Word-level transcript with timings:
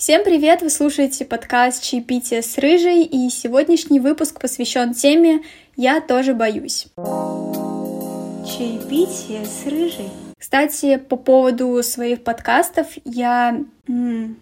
Всем 0.00 0.24
привет! 0.24 0.62
Вы 0.62 0.70
слушаете 0.70 1.26
подкаст 1.26 1.82
«Чаепитие 1.82 2.40
с 2.40 2.56
Рыжей», 2.56 3.04
и 3.04 3.28
сегодняшний 3.28 4.00
выпуск 4.00 4.40
посвящен 4.40 4.94
теме 4.94 5.42
«Я 5.76 6.00
тоже 6.00 6.32
боюсь». 6.32 6.86
Чаепитие 8.46 9.44
с 9.44 9.66
Рыжей. 9.66 10.08
Кстати, 10.40 10.96
по 10.96 11.16
поводу 11.16 11.82
своих 11.82 12.24
подкастов 12.24 12.86
я 13.04 13.60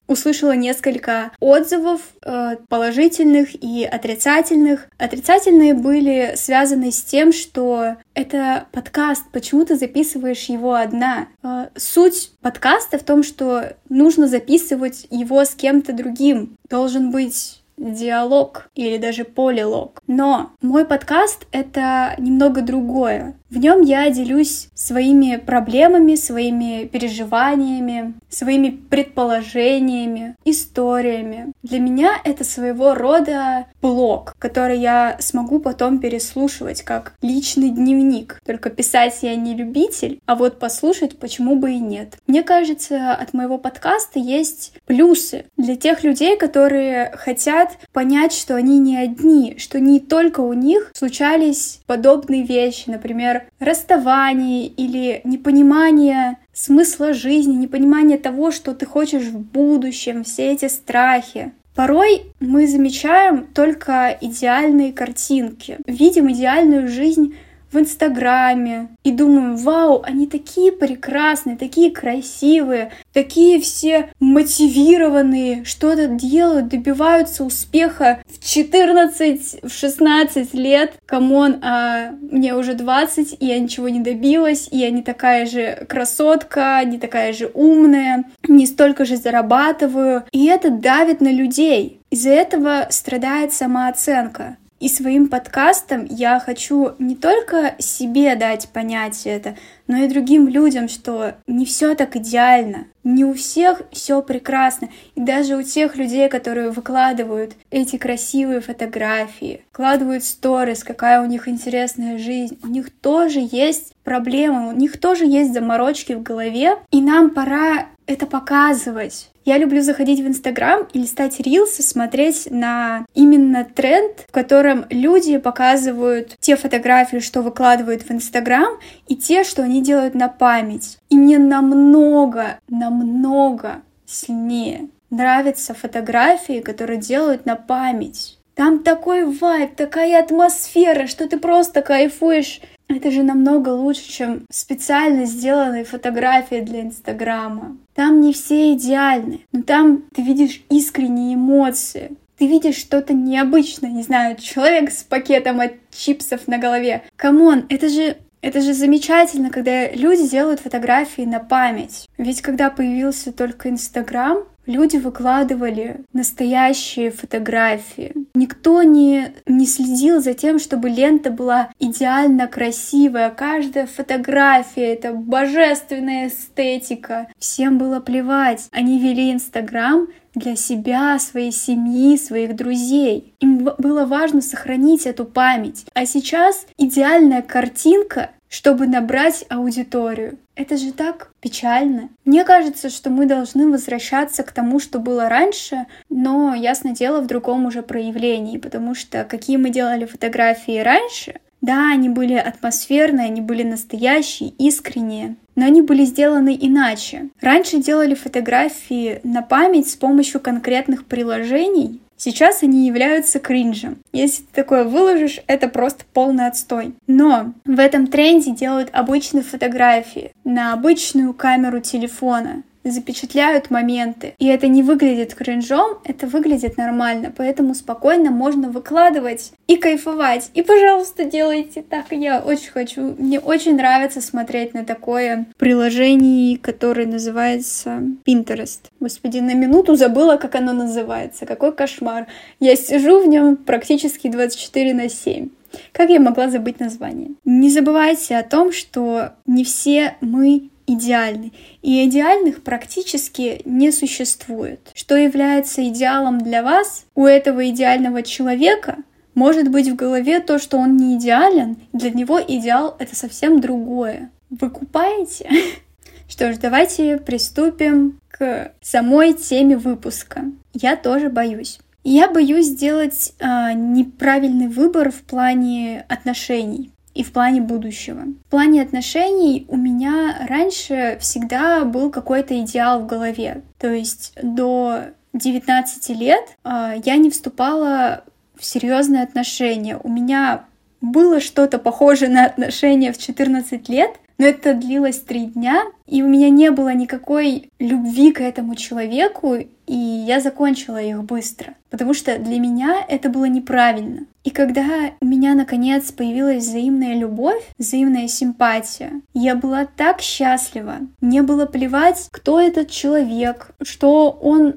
услышала 0.07 0.53
несколько 0.53 1.33
отзывов 1.41 2.01
э, 2.23 2.57
положительных 2.69 3.49
и 3.55 3.85
отрицательных. 3.85 4.89
Отрицательные 4.99 5.75
были 5.75 6.35
связаны 6.37 6.93
с 6.93 7.03
тем, 7.03 7.33
что 7.33 7.97
это 8.15 8.67
подкаст, 8.71 9.25
почему 9.33 9.65
ты 9.65 9.77
записываешь 9.77 10.45
его 10.45 10.75
одна? 10.75 11.29
Э, 11.43 11.69
суть 11.77 12.31
подкаста 12.43 12.99
в 12.99 13.03
том, 13.03 13.25
что 13.25 13.75
нужно 13.89 14.29
записывать 14.29 15.07
его 15.11 15.45
с 15.45 15.55
кем-то 15.55 15.93
другим. 15.93 16.57
Должен 16.69 17.11
быть 17.11 17.63
диалог 17.79 18.69
или 18.75 18.99
даже 18.99 19.25
полилог. 19.25 20.03
Но 20.07 20.51
мой 20.61 20.85
подкаст— 20.85 21.47
это 21.53 22.15
немного 22.19 22.61
другое. 22.61 23.35
В 23.51 23.57
нем 23.57 23.81
я 23.81 24.11
делюсь 24.11 24.69
своими 24.75 25.37
проблемами, 25.37 26.17
своими 26.17 26.85
переживаниями, 26.85 28.15
своими 28.29 28.69
предположениями, 28.69 30.37
историями. 30.45 31.53
Для 31.63 31.79
меня 31.79 32.11
это 32.25 32.45
своего 32.45 32.95
рода 32.95 33.67
блог, 33.81 34.35
который 34.39 34.79
я 34.79 35.17
смогу 35.21 35.61
потом 35.61 35.99
переслушивать 35.99 36.83
как 36.83 37.15
личный 37.23 37.71
дневник. 37.71 38.39
Только 38.45 38.69
писать 38.69 39.19
я 39.23 39.35
не 39.35 39.55
любитель, 39.55 40.21
а 40.27 40.35
вот 40.35 40.59
послушать 40.59 41.19
почему 41.19 41.57
бы 41.57 41.73
и 41.73 41.79
нет. 41.79 42.19
Мне 42.27 42.43
кажется, 42.43 43.15
от 43.15 43.33
моего 43.33 43.57
подкаста 43.57 44.19
есть 44.19 44.75
плюсы 44.85 45.47
для 45.57 45.77
тех 45.77 46.05
людей, 46.05 46.37
которые 46.37 47.13
хотят 47.17 47.79
понять, 47.93 48.35
что 48.35 48.57
они 48.57 48.79
не 48.79 48.99
одни, 48.99 49.57
что 49.59 49.81
не 49.81 50.01
только 50.01 50.41
у 50.41 50.53
них 50.53 50.91
случались 50.95 51.81
подобные 51.87 52.43
вещи, 52.43 52.91
например, 52.91 53.38
расставание 53.59 54.67
или 54.67 55.21
непонимание 55.25 56.39
смысла 56.53 57.13
жизни, 57.13 57.55
непонимание 57.55 58.19
того, 58.19 58.51
что 58.51 58.75
ты 58.75 58.87
хочешь 58.87 59.25
в 59.25 59.39
будущем, 59.39 60.25
все 60.25 60.53
эти 60.53 60.69
страхи. 60.69 61.53
Порой 61.75 62.23
мы 62.41 62.67
замечаем 62.67 63.47
только 63.47 64.17
идеальные 64.21 64.93
картинки, 64.93 65.79
видим 65.87 66.31
идеальную 66.33 66.89
жизнь 66.89 67.37
в 67.73 67.79
Инстаграме 67.79 68.89
и 69.05 69.11
думаем, 69.11 69.57
вау, 69.57 70.03
они 70.03 70.27
такие 70.27 70.73
прекрасные, 70.73 71.57
такие 71.57 71.91
красивые, 71.91 72.93
такие 73.13 73.61
все 73.61 74.11
мотивированные, 74.21 75.65
что-то 75.65 76.07
делают, 76.07 76.69
добиваются 76.69 77.45
успеха 77.45 78.23
в 78.27 78.45
14, 78.45 79.65
в 79.65 79.71
16 79.71 80.55
лет. 80.55 80.95
Come 81.07 81.36
on, 81.36 81.59
а 81.63 82.11
мне 82.31 82.55
уже 82.55 82.75
20, 82.75 83.37
и 83.41 83.47
я 83.47 83.59
ничего 83.59 83.89
не 83.89 84.01
добилась, 84.01 84.69
и 84.71 84.79
я 84.79 84.91
не 84.91 85.03
такая 85.03 85.47
же 85.47 85.87
красотка, 85.89 86.83
не 86.85 86.99
такая 86.99 87.33
же 87.33 87.51
умная, 87.55 88.25
не 88.47 88.67
столько 88.67 89.05
же 89.05 89.17
зарабатываю. 89.17 90.25
И 90.33 90.47
это 90.47 90.71
давит 90.71 91.21
на 91.21 91.33
людей. 91.33 92.01
Из-за 92.11 92.31
этого 92.31 92.87
страдает 92.91 93.53
самооценка. 93.53 94.57
И 94.81 94.89
своим 94.89 95.29
подкастом 95.29 96.07
я 96.09 96.39
хочу 96.39 96.93
не 97.01 97.17
только 97.17 97.75
себе 97.79 98.37
дать 98.37 98.69
понять 98.69 99.23
это, 99.25 99.57
но 99.89 99.97
и 99.97 100.09
другим 100.09 100.47
людям, 100.47 100.89
что 100.89 101.35
не 101.49 101.65
все 101.65 101.97
так 101.97 102.15
идеально, 102.15 102.87
не 103.03 103.25
у 103.25 103.35
всех 103.35 103.83
все 103.91 104.23
прекрасно. 104.23 104.89
И 105.17 105.21
даже 105.21 105.57
у 105.57 105.63
тех 105.63 105.97
людей, 105.97 106.29
которые 106.29 106.71
выкладывают 106.71 107.55
эти 107.71 107.97
красивые 107.97 108.61
фотографии, 108.61 109.65
вкладывают 109.73 110.23
сторис, 110.23 110.85
какая 110.85 111.23
у 111.23 111.27
них 111.27 111.49
интересная 111.49 112.19
жизнь, 112.19 112.59
у 112.63 112.69
них 112.69 112.91
тоже 112.91 113.41
есть 113.51 113.95
проблемы, 114.05 114.69
у 114.69 114.73
них 114.73 115.01
тоже 115.01 115.25
есть 115.25 115.53
заморочки 115.53 116.13
в 116.13 116.23
голове, 116.23 116.77
и 116.93 117.01
нам 117.01 117.31
пора 117.31 117.87
это 118.07 118.27
показывать. 118.27 119.31
Я 119.49 119.57
люблю 119.57 119.81
заходить 119.81 120.21
в 120.21 120.29
Инстаграм 120.29 120.87
и 120.93 120.99
листать 120.99 121.41
рилсы, 121.41 121.83
смотреть 121.83 122.51
на 122.51 123.07
именно 123.15 123.65
тренд, 123.65 124.27
в 124.29 124.31
котором 124.31 124.85
люди 124.91 125.39
показывают 125.39 126.37
те 126.39 126.55
фотографии, 126.55 127.21
что 127.21 127.41
выкладывают 127.41 128.03
в 128.03 128.11
Инстаграм, 128.11 128.79
и 129.07 129.17
те, 129.17 129.45
что 129.45 129.63
они 129.63 129.83
делают 129.83 130.15
на 130.15 130.29
память. 130.29 130.99
И 131.09 131.17
мне 131.17 131.39
намного, 131.39 132.59
намного 132.69 133.77
сильнее 134.05 134.91
нравятся 135.09 135.73
фотографии, 135.73 136.61
которые 136.61 137.01
делают 137.01 137.47
на 137.47 137.57
память. 137.57 138.39
Там 138.55 138.81
такой 138.81 139.25
вайб, 139.25 139.77
такая 139.77 140.23
атмосфера, 140.23 141.07
что 141.07 141.27
ты 141.27 141.39
просто 141.39 141.81
кайфуешь 141.81 142.61
это 142.89 143.11
же 143.11 143.23
намного 143.23 143.71
лучше, 143.71 144.09
чем 144.09 144.43
специально 144.51 145.25
сделанные 145.25 145.85
фотографии 145.85 146.61
для 146.61 146.83
Инстаграма. 146.83 147.77
Там 147.95 148.21
не 148.21 148.33
все 148.33 148.73
идеальны, 148.75 149.41
но 149.53 149.63
там 149.63 150.05
ты 150.15 150.23
видишь 150.23 150.63
искренние 150.71 151.35
эмоции. 151.35 152.13
Ты 152.39 152.47
видишь 152.47 152.77
что-то 152.77 153.15
необычное, 153.15 153.91
не 153.91 154.03
знаю, 154.03 154.37
человек 154.37 154.93
с 154.93 155.03
пакетом 155.03 155.61
от 155.61 155.73
чипсов 155.91 156.47
на 156.47 156.59
голове. 156.59 157.03
Come 157.17 157.45
on, 157.45 157.67
это 157.69 157.89
же 157.89 158.17
это 158.41 158.61
же 158.61 158.73
замечательно, 158.73 159.51
когда 159.51 159.91
люди 159.91 160.29
делают 160.29 160.61
фотографии 160.61 161.23
на 161.23 161.41
память. 161.41 162.09
Ведь 162.19 162.41
когда 162.41 162.71
появился 162.71 163.33
только 163.33 163.69
Инстаграм, 163.69 164.45
люди 164.69 164.97
выкладывали 164.97 166.05
настоящие 166.13 167.11
фотографии. 167.11 168.15
Никто 168.35 168.83
не, 168.85 169.33
не 169.47 169.67
следил 169.67 170.21
за 170.21 170.35
тем, 170.35 170.61
чтобы 170.61 170.91
лента 170.91 171.31
была 171.31 171.71
идеально 171.81 172.47
красивая. 172.47 173.31
Каждая 173.31 173.87
фотография— 173.87 174.93
это 174.95 175.13
божественная 175.13 176.29
эстетика. 176.29 177.29
Всем 177.39 177.79
было 177.79 177.99
плевать. 177.99 178.69
Они 178.71 179.01
вели 179.01 179.33
Инстаграм 179.33 180.07
для 180.35 180.55
себя, 180.55 181.19
своей 181.19 181.51
семьи, 181.51 182.17
своих 182.17 182.55
друзей. 182.55 183.35
Им 183.41 183.69
было 183.79 184.05
важно 184.05 184.41
сохранить 184.41 185.07
эту 185.07 185.25
память. 185.25 185.87
А 185.95 186.07
сейчас 186.07 186.67
идеальная 186.77 187.43
картинка 187.43 188.31
чтобы 188.49 188.87
набрать 188.87 189.45
аудиторию. 189.49 190.39
Это 190.55 190.77
же 190.77 190.93
так 190.93 191.31
печально. 191.41 192.09
Мне 192.25 192.45
кажется, 192.45 192.91
что 192.91 193.11
мы 193.11 193.27
должны 193.27 193.71
возвращаться 193.71 194.43
к 194.43 194.53
тому, 194.53 194.81
что 194.81 194.99
было 194.99 195.29
раньше, 195.29 195.87
но, 196.09 196.55
ясно 196.55 196.95
дело, 196.95 197.21
в 197.21 197.27
другом 197.27 197.67
уже 197.67 197.83
проявлении, 197.83 198.59
потому 198.59 198.95
что 198.95 199.25
какие 199.25 199.57
мы 199.57 199.71
делали 199.71 200.07
фотографии 200.07 200.79
раньше, 200.79 201.37
да, 201.61 201.91
они 201.93 202.09
были 202.09 202.35
атмосферные, 202.35 203.27
они 203.27 203.41
были 203.41 203.65
настоящие, 203.65 204.51
искренние, 204.51 205.37
но 205.57 205.67
они 205.67 205.83
были 205.83 206.05
сделаны 206.05 206.57
иначе. 206.61 207.31
Раньше 207.41 207.79
делали 207.79 208.15
фотографии 208.15 209.21
на 209.25 209.43
память 209.43 209.89
с 209.89 209.97
помощью 209.97 210.41
конкретных 210.41 211.05
приложений, 211.07 212.01
Сейчас 212.19 212.63
они 212.65 212.87
являются 212.87 213.39
кринжем. 213.39 213.99
Если 214.13 214.43
ты 214.43 214.49
такое 214.53 214.85
выложишь, 214.85 215.41
это 215.47 215.69
просто 215.69 216.05
полный 216.13 216.49
отстой. 216.49 216.95
Но 217.07 217.55
в 217.65 217.79
этом 217.79 218.09
тренде 218.09 218.51
делают 218.51 218.91
обычные 218.93 219.45
фотографии 219.45 220.33
на 220.45 220.73
обычную 220.73 221.33
камеру 221.33 221.81
телефона 221.81 222.65
запечатляют 222.85 223.71
моменты. 223.71 224.35
И 224.39 224.47
это 224.47 224.69
не 224.69 224.83
выглядит 224.83 225.35
кринжом, 225.35 225.99
это 226.05 226.27
выглядит 226.27 226.77
нормально. 226.77 227.33
Поэтому 227.37 227.75
спокойно 227.75 228.31
можно 228.31 228.71
выкладывать 228.71 229.53
и 229.67 229.77
кайфовать. 229.77 230.51
И, 230.55 230.63
пожалуйста, 230.63 231.25
делайте 231.25 231.83
так. 231.83 232.07
Я 232.11 232.41
очень 232.41 232.71
хочу. 232.71 233.15
Мне 233.19 233.41
очень 233.41 233.77
нравится 233.77 234.21
смотреть 234.21 234.75
на 234.75 234.85
такое 234.85 235.47
приложение, 235.59 236.59
которое 236.59 237.07
называется 237.07 238.03
Pinterest. 238.27 238.81
Господи, 239.01 239.39
на 239.39 239.55
минуту 239.55 239.97
забыла, 239.97 240.37
как 240.37 240.55
оно 240.55 240.73
называется. 240.73 241.47
Какой 241.47 241.73
кошмар. 241.73 242.27
Я 242.61 242.77
сижу 242.77 243.23
в 243.23 243.29
нем 243.29 243.57
практически 243.57 244.29
24 244.29 244.95
на 244.95 245.09
7. 245.09 245.49
Как 245.93 246.11
я 246.11 246.21
могла 246.21 246.49
забыть 246.49 246.81
название? 246.81 247.31
Не 247.45 247.71
забывайте 247.71 248.37
о 248.37 248.43
том, 248.43 248.73
что 248.73 249.33
не 249.47 249.65
все 249.65 250.17
мы 250.21 250.71
идеальны. 250.89 251.53
И 251.83 252.05
идеальных 252.09 252.63
практически 252.63 253.63
не 253.65 253.93
существует. 253.93 254.81
Что 254.95 255.17
является 255.17 255.87
идеалом 255.89 256.41
для 256.41 256.63
вас, 256.63 257.05
у 257.15 257.25
этого 257.27 257.69
идеального 257.69 258.23
человека 258.23 258.97
может 259.35 259.71
быть 259.71 259.89
в 259.89 259.95
голове 259.95 260.41
то, 260.41 260.59
что 260.59 260.79
он 260.79 260.97
не 260.97 261.17
идеален, 261.17 261.77
для 261.93 262.11
него 262.11 262.41
идеал— 262.41 262.97
это 262.99 263.15
совсем 263.15 263.61
другое. 263.61 264.31
Вы 264.51 264.71
купаете? 264.71 265.49
Что 266.29 266.53
ж, 266.53 266.57
давайте 266.57 267.19
приступим 267.19 268.21
к 268.31 268.73
самой 268.81 269.35
теме 269.35 269.77
выпуска. 269.77 270.45
Я 270.73 270.97
тоже 270.97 271.29
боюсь. 271.29 271.79
Я 272.05 272.29
боюсь 272.31 272.67
сделать 272.67 273.35
э, 273.39 273.73
неправильный 273.75 274.69
выбор 274.69 275.11
в 275.11 275.23
плане 275.23 276.05
отношений 276.09 276.91
и 277.19 277.25
в 277.25 277.33
плане 277.33 277.61
будущего. 277.61 278.23
В 278.47 278.51
плане 278.51 278.81
отношений 278.81 279.67
у 279.69 279.77
меня 279.77 280.47
раньше 280.49 281.19
всегда 281.21 281.85
был 281.85 282.11
какой-то 282.11 282.57
идеал 282.61 283.01
в 283.01 283.07
голове. 283.07 283.63
То 283.79 283.93
есть 283.93 284.35
до 284.41 285.01
19 285.33 286.11
лет 286.11 286.45
а, 286.63 286.95
я 287.05 287.17
не 287.17 287.31
вступала 287.31 288.23
в 288.57 288.65
серьезные 288.65 289.25
отношения. 289.25 289.99
У 290.01 290.09
меня 290.09 290.67
было 291.01 291.41
что-то 291.41 291.79
похожее 291.79 292.31
на 292.31 292.45
отношения 292.45 293.13
в 293.13 293.19
14 293.19 293.89
лет, 293.89 294.13
но 294.39 294.47
это 294.47 294.75
длилось 294.75 295.19
три 295.19 295.47
дня, 295.47 295.85
и 296.07 296.23
у 296.23 296.29
меня 296.29 296.49
не 296.49 296.71
было 296.71 296.95
никакой 296.95 297.71
любви 297.79 298.33
к 298.33 298.41
этому 298.41 298.77
человеку, 298.77 299.57
и 299.87 299.95
я 299.95 300.41
закончила 300.41 301.03
их 301.03 301.25
быстро, 301.25 301.75
потому 301.91 302.15
что 302.15 302.39
для 302.39 302.61
меня 302.61 303.05
это 303.09 303.29
было 303.29 303.47
неправильно. 303.47 304.27
И 304.45 304.51
когда 304.51 305.11
у 305.21 305.27
меня 305.27 305.55
наконец 305.55 306.13
появилась 306.13 306.65
взаимная 306.65 307.15
любовь, 307.15 307.63
взаимная 307.79 308.29
симпатия, 308.29 309.21
я 309.35 309.55
была 309.55 309.85
так 309.85 310.21
счастлива. 310.21 310.97
Мне 311.21 311.43
было 311.43 311.67
плевать, 311.67 312.29
кто 312.31 312.61
этот 312.61 312.91
человек, 312.91 313.73
что 313.83 314.31
он 314.31 314.77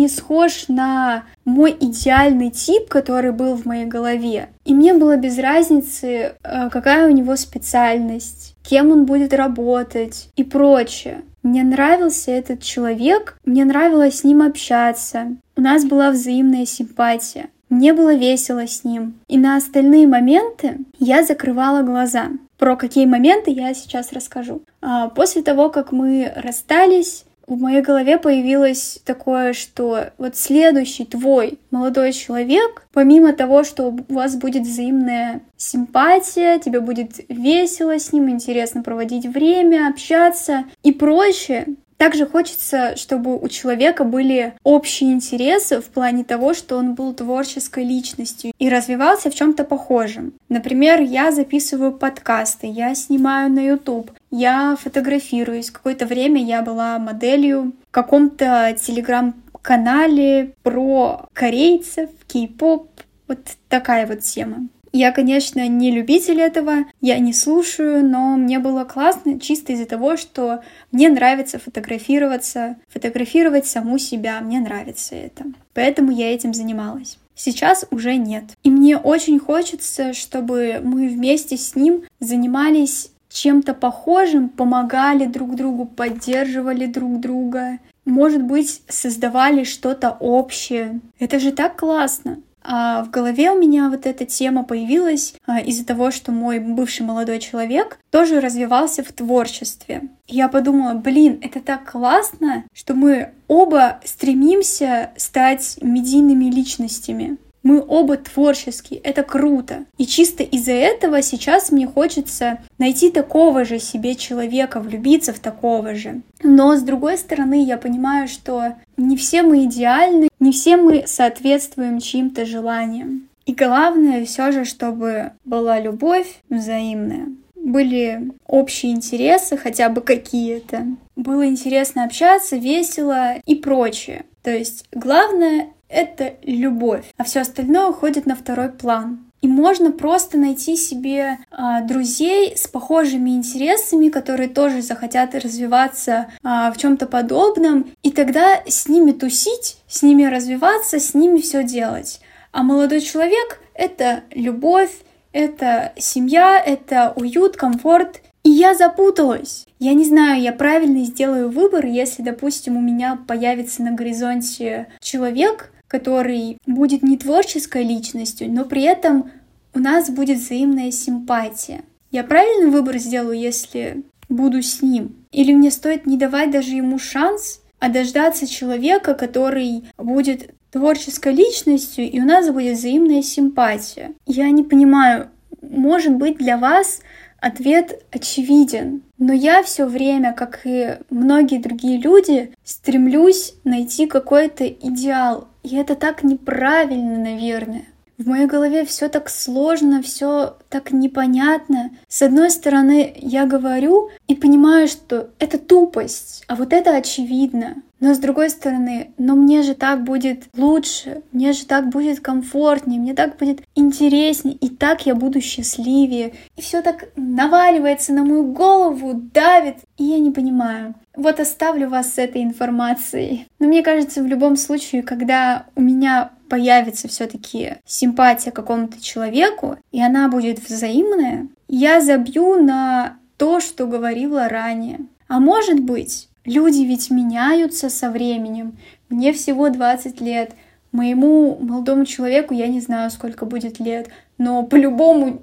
не 0.00 0.08
схож 0.08 0.68
на 0.68 1.24
мой 1.44 1.76
идеальный 1.78 2.50
тип, 2.50 2.88
который 2.88 3.32
был 3.32 3.54
в 3.54 3.66
моей 3.66 3.84
голове. 3.84 4.48
И 4.64 4.74
мне 4.74 4.94
было 4.94 5.16
без 5.16 5.38
разницы, 5.38 6.06
э, 6.42 6.70
какая 6.70 7.06
у 7.06 7.10
него 7.10 7.36
специальность, 7.36 8.56
кем 8.62 8.90
он 8.90 9.04
будет 9.04 9.34
работать 9.34 10.30
и 10.36 10.44
прочее. 10.44 11.22
Мне 11.42 11.62
нравился 11.62 12.30
этот 12.30 12.62
человек, 12.62 13.38
мне 13.44 13.64
нравилось 13.64 14.20
с 14.20 14.24
ним 14.24 14.42
общаться. 14.42 15.36
У 15.56 15.60
нас 15.60 15.84
была 15.84 16.10
взаимная 16.10 16.66
симпатия. 16.66 17.48
Мне 17.68 17.92
было 17.92 18.14
весело 18.14 18.66
с 18.66 18.84
ним. 18.84 19.14
И 19.28 19.38
на 19.38 19.56
остальные 19.56 20.06
моменты 20.06 20.78
я 20.98 21.22
закрывала 21.22 21.82
глаза. 21.82 22.30
Про 22.58 22.76
какие 22.76 23.06
моменты 23.06 23.50
я 23.52 23.72
сейчас 23.74 24.12
расскажу. 24.12 24.62
А, 24.82 25.08
после 25.08 25.42
того, 25.42 25.70
как 25.70 25.92
мы 25.92 26.32
расстались, 26.34 27.24
в 27.56 27.60
моей 27.60 27.82
голове 27.82 28.18
появилось 28.18 29.00
такое, 29.04 29.52
что 29.52 30.10
вот 30.18 30.36
следующий 30.36 31.04
твой 31.04 31.58
молодой 31.70 32.12
человек, 32.12 32.86
помимо 32.92 33.32
того, 33.32 33.64
что 33.64 33.88
у 33.88 34.14
вас 34.14 34.36
будет 34.36 34.62
взаимная 34.62 35.40
симпатия, 35.56 36.58
тебе 36.58 36.80
будет 36.80 37.20
весело 37.28 37.98
с 37.98 38.12
ним, 38.12 38.30
интересно 38.30 38.82
проводить 38.82 39.26
время, 39.26 39.88
общаться 39.88 40.64
и 40.82 40.92
прочее, 40.92 41.66
также 42.00 42.26
хочется, 42.26 42.96
чтобы 42.96 43.36
у 43.36 43.46
человека 43.48 44.04
были 44.04 44.54
общие 44.62 45.12
интересы 45.12 45.82
в 45.82 45.90
плане 45.90 46.24
того, 46.24 46.54
что 46.54 46.78
он 46.78 46.94
был 46.94 47.12
творческой 47.12 47.84
личностью 47.84 48.52
и 48.58 48.70
развивался 48.70 49.30
в 49.30 49.34
чем-то 49.34 49.64
похожем. 49.64 50.32
Например, 50.48 51.02
я 51.02 51.30
записываю 51.30 51.92
подкасты, 51.92 52.68
я 52.68 52.94
снимаю 52.94 53.50
на 53.50 53.60
YouTube, 53.60 54.12
я 54.30 54.78
фотографируюсь. 54.80 55.70
Какое-то 55.70 56.06
время 56.06 56.42
я 56.42 56.62
была 56.62 56.98
моделью 56.98 57.74
в 57.90 57.90
каком-то 57.90 58.74
телеграм-канале 58.80 60.54
про 60.62 61.28
корейцев, 61.34 62.08
кей-поп, 62.26 62.88
вот 63.28 63.40
такая 63.68 64.06
вот 64.06 64.20
тема. 64.20 64.68
Я, 64.92 65.12
конечно, 65.12 65.66
не 65.68 65.90
любитель 65.90 66.40
этого, 66.40 66.84
я 67.00 67.18
не 67.18 67.32
слушаю, 67.32 68.04
но 68.04 68.36
мне 68.36 68.58
было 68.58 68.84
классно 68.84 69.38
чисто 69.38 69.72
из-за 69.72 69.86
того, 69.86 70.16
что 70.16 70.62
мне 70.90 71.08
нравится 71.08 71.58
фотографироваться, 71.58 72.76
фотографировать 72.88 73.66
саму 73.66 73.98
себя, 73.98 74.40
мне 74.40 74.58
нравится 74.60 75.14
это. 75.14 75.44
Поэтому 75.74 76.10
я 76.10 76.34
этим 76.34 76.54
занималась. 76.54 77.18
Сейчас 77.36 77.86
уже 77.90 78.16
нет. 78.16 78.44
И 78.64 78.70
мне 78.70 78.96
очень 78.98 79.38
хочется, 79.38 80.12
чтобы 80.12 80.80
мы 80.82 81.08
вместе 81.08 81.56
с 81.56 81.74
ним 81.74 82.02
занимались 82.18 83.12
чем-то 83.30 83.74
похожим, 83.74 84.48
помогали 84.48 85.24
друг 85.26 85.54
другу, 85.54 85.86
поддерживали 85.86 86.86
друг 86.86 87.20
друга, 87.20 87.78
может 88.04 88.42
быть, 88.42 88.82
создавали 88.88 89.64
что-то 89.64 90.16
общее. 90.20 91.00
Это 91.18 91.38
же 91.38 91.52
так 91.52 91.78
классно. 91.78 92.40
А 92.62 93.02
в 93.04 93.10
голове 93.10 93.50
у 93.50 93.58
меня 93.58 93.88
вот 93.88 94.06
эта 94.06 94.24
тема 94.24 94.64
появилась 94.64 95.34
а, 95.46 95.60
из-за 95.60 95.84
того, 95.86 96.10
что 96.10 96.32
мой 96.32 96.58
бывший 96.58 97.02
молодой 97.02 97.38
человек 97.38 97.98
тоже 98.10 98.40
развивался 98.40 99.02
в 99.02 99.12
творчестве. 99.12 100.02
Я 100.26 100.48
подумала, 100.48 100.94
блин, 100.94 101.38
это 101.42 101.60
так 101.60 101.90
классно, 101.90 102.64
что 102.72 102.94
мы 102.94 103.30
оба 103.48 104.00
стремимся 104.04 105.10
стать 105.16 105.78
медийными 105.80 106.46
личностями. 106.46 107.38
Мы 107.62 107.84
оба 107.86 108.16
творческие, 108.16 109.00
это 109.00 109.22
круто. 109.22 109.84
И 109.98 110.06
чисто 110.06 110.42
из-за 110.42 110.72
этого 110.72 111.22
сейчас 111.22 111.70
мне 111.70 111.86
хочется 111.86 112.58
найти 112.78 113.10
такого 113.10 113.64
же 113.64 113.78
себе 113.78 114.14
человека, 114.14 114.80
влюбиться 114.80 115.32
в 115.32 115.38
такого 115.38 115.94
же. 115.94 116.22
Но 116.42 116.76
с 116.76 116.82
другой 116.82 117.18
стороны, 117.18 117.64
я 117.64 117.76
понимаю, 117.76 118.28
что 118.28 118.74
не 118.96 119.16
все 119.16 119.42
мы 119.42 119.64
идеальны, 119.64 120.28
не 120.38 120.52
все 120.52 120.76
мы 120.76 121.04
соответствуем 121.06 122.00
чьим-то 122.00 122.46
желаниям. 122.46 123.28
И 123.46 123.52
главное 123.52 124.24
все 124.24 124.52
же, 124.52 124.64
чтобы 124.64 125.32
была 125.44 125.80
любовь 125.80 126.40
взаимная, 126.48 127.28
были 127.56 128.30
общие 128.46 128.92
интересы, 128.92 129.56
хотя 129.56 129.88
бы 129.88 130.00
какие-то. 130.00 130.86
Было 131.16 131.46
интересно 131.46 132.04
общаться, 132.04 132.56
весело 132.56 133.36
и 133.44 133.54
прочее. 133.54 134.24
То 134.42 134.50
есть 134.50 134.86
главное 134.92 135.68
это 135.90 136.34
любовь, 136.42 137.04
а 137.16 137.24
все 137.24 137.40
остальное 137.40 137.88
уходит 137.88 138.24
на 138.24 138.36
второй 138.36 138.70
план. 138.70 139.26
И 139.42 139.48
можно 139.48 139.90
просто 139.90 140.36
найти 140.36 140.76
себе 140.76 141.38
а, 141.50 141.80
друзей 141.80 142.56
с 142.56 142.68
похожими 142.68 143.30
интересами, 143.30 144.10
которые 144.10 144.50
тоже 144.50 144.82
захотят 144.82 145.34
развиваться 145.34 146.30
а, 146.42 146.70
в 146.70 146.76
чем-то 146.76 147.06
подобном, 147.06 147.90
и 148.02 148.10
тогда 148.10 148.62
с 148.66 148.86
ними 148.86 149.12
тусить, 149.12 149.78
с 149.88 150.02
ними 150.02 150.24
развиваться, 150.24 151.00
с 151.00 151.14
ними 151.14 151.40
все 151.40 151.64
делать. 151.64 152.20
А 152.52 152.62
молодой 152.62 153.00
человек— 153.00 153.60
это 153.74 154.24
любовь, 154.30 154.92
это 155.32 155.92
семья, 155.96 156.62
это 156.62 157.12
уют, 157.16 157.56
комфорт. 157.56 158.20
И 158.42 158.50
я 158.50 158.74
запуталась. 158.74 159.66
Я 159.78 159.92
не 159.92 160.04
знаю, 160.04 160.40
я 160.40 160.52
правильно 160.52 161.04
сделаю 161.04 161.50
выбор, 161.50 161.84
если, 161.86 162.22
допустим, 162.22 162.76
у 162.76 162.80
меня 162.80 163.18
появится 163.26 163.82
на 163.82 163.92
горизонте 163.92 164.88
человек, 165.00 165.70
который 165.90 166.58
будет 166.66 167.02
не 167.02 167.18
творческой 167.18 167.82
личностью, 167.82 168.50
но 168.50 168.64
при 168.64 168.82
этом 168.82 169.30
у 169.74 169.80
нас 169.80 170.08
будет 170.08 170.38
взаимная 170.38 170.92
симпатия. 170.92 171.82
Я 172.12 172.22
правильный 172.22 172.70
выбор 172.70 172.98
сделаю, 172.98 173.38
если 173.38 174.04
буду 174.28 174.62
с 174.62 174.82
ним? 174.82 175.16
Или 175.32 175.52
мне 175.52 175.70
стоит 175.70 176.06
не 176.06 176.16
давать 176.16 176.52
даже 176.52 176.70
ему 176.70 176.98
шанс, 176.98 177.60
а 177.80 177.88
дождаться 177.88 178.46
человека, 178.46 179.14
который 179.14 179.84
будет 179.98 180.54
творческой 180.70 181.34
личностью, 181.34 182.08
и 182.08 182.20
у 182.20 182.24
нас 182.24 182.48
будет 182.50 182.78
взаимная 182.78 183.22
симпатия. 183.22 184.12
Я 184.26 184.48
не 184.50 184.62
понимаю, 184.62 185.28
может 185.60 186.14
быть 186.14 186.38
для 186.38 186.56
вас 186.56 187.00
ответ 187.40 188.04
очевиден, 188.12 189.02
но 189.18 189.32
я 189.32 189.62
все 189.62 189.86
время, 189.86 190.32
как 190.34 190.60
и 190.64 190.98
многие 191.10 191.58
другие 191.58 191.98
люди, 191.98 192.52
стремлюсь 192.64 193.54
найти 193.64 194.06
какой-то 194.06 194.68
идеал, 194.68 195.48
и 195.62 195.76
это 195.76 195.94
так 195.94 196.22
неправильно, 196.22 197.18
наверное. 197.18 197.84
В 198.18 198.26
моей 198.26 198.46
голове 198.46 198.84
все 198.84 199.08
так 199.08 199.30
сложно, 199.30 200.02
все 200.02 200.58
так 200.68 200.92
непонятно. 200.92 201.90
С 202.06 202.20
одной 202.20 202.50
стороны, 202.50 203.14
я 203.16 203.46
говорю 203.46 204.10
и 204.28 204.34
понимаю, 204.34 204.88
что 204.88 205.30
это 205.38 205.58
тупость, 205.58 206.44
а 206.46 206.54
вот 206.54 206.74
это 206.74 206.94
очевидно. 206.94 207.76
Но 208.00 208.14
с 208.14 208.18
другой 208.18 208.48
стороны, 208.48 209.12
но 209.18 209.36
мне 209.36 209.62
же 209.62 209.74
так 209.74 210.02
будет 210.04 210.44
лучше, 210.56 211.22
мне 211.32 211.52
же 211.52 211.66
так 211.66 211.90
будет 211.90 212.20
комфортнее, 212.20 212.98
мне 212.98 213.14
так 213.14 213.36
будет 213.36 213.60
интереснее, 213.74 214.56
и 214.56 214.70
так 214.70 215.04
я 215.04 215.14
буду 215.14 215.40
счастливее. 215.42 216.32
И 216.56 216.62
все 216.62 216.80
так 216.80 217.10
наваливается 217.16 218.14
на 218.14 218.24
мою 218.24 218.52
голову, 218.52 219.12
давит, 219.14 219.76
и 219.98 220.04
я 220.04 220.18
не 220.18 220.30
понимаю. 220.30 220.94
Вот 221.14 221.40
оставлю 221.40 221.90
вас 221.90 222.14
с 222.14 222.18
этой 222.18 222.42
информацией. 222.42 223.46
Но 223.58 223.66
мне 223.66 223.82
кажется, 223.82 224.22
в 224.22 224.26
любом 224.26 224.56
случае, 224.56 225.02
когда 225.02 225.66
у 225.76 225.82
меня 225.82 226.30
появится 226.48 227.06
все-таки 227.08 227.76
симпатия 227.84 228.50
к 228.50 228.56
какому-то 228.56 229.02
человеку, 229.02 229.76
и 229.92 230.00
она 230.02 230.28
будет 230.28 230.58
взаимная, 230.66 231.48
я 231.68 232.00
забью 232.00 232.62
на 232.62 233.18
то, 233.36 233.60
что 233.60 233.86
говорила 233.86 234.48
ранее. 234.48 235.00
А 235.28 235.38
может 235.38 235.80
быть, 235.80 236.29
люди 236.44 236.82
ведь 236.82 237.10
меняются 237.10 237.90
со 237.90 238.10
временем. 238.10 238.78
Мне 239.08 239.32
всего 239.32 239.68
20 239.68 240.20
лет, 240.20 240.52
моему 240.92 241.58
молодому 241.60 242.04
человеку 242.04 242.54
я 242.54 242.68
не 242.68 242.80
знаю, 242.80 243.10
сколько 243.10 243.46
будет 243.46 243.80
лет, 243.80 244.08
но 244.38 244.62
по-любому 244.62 245.40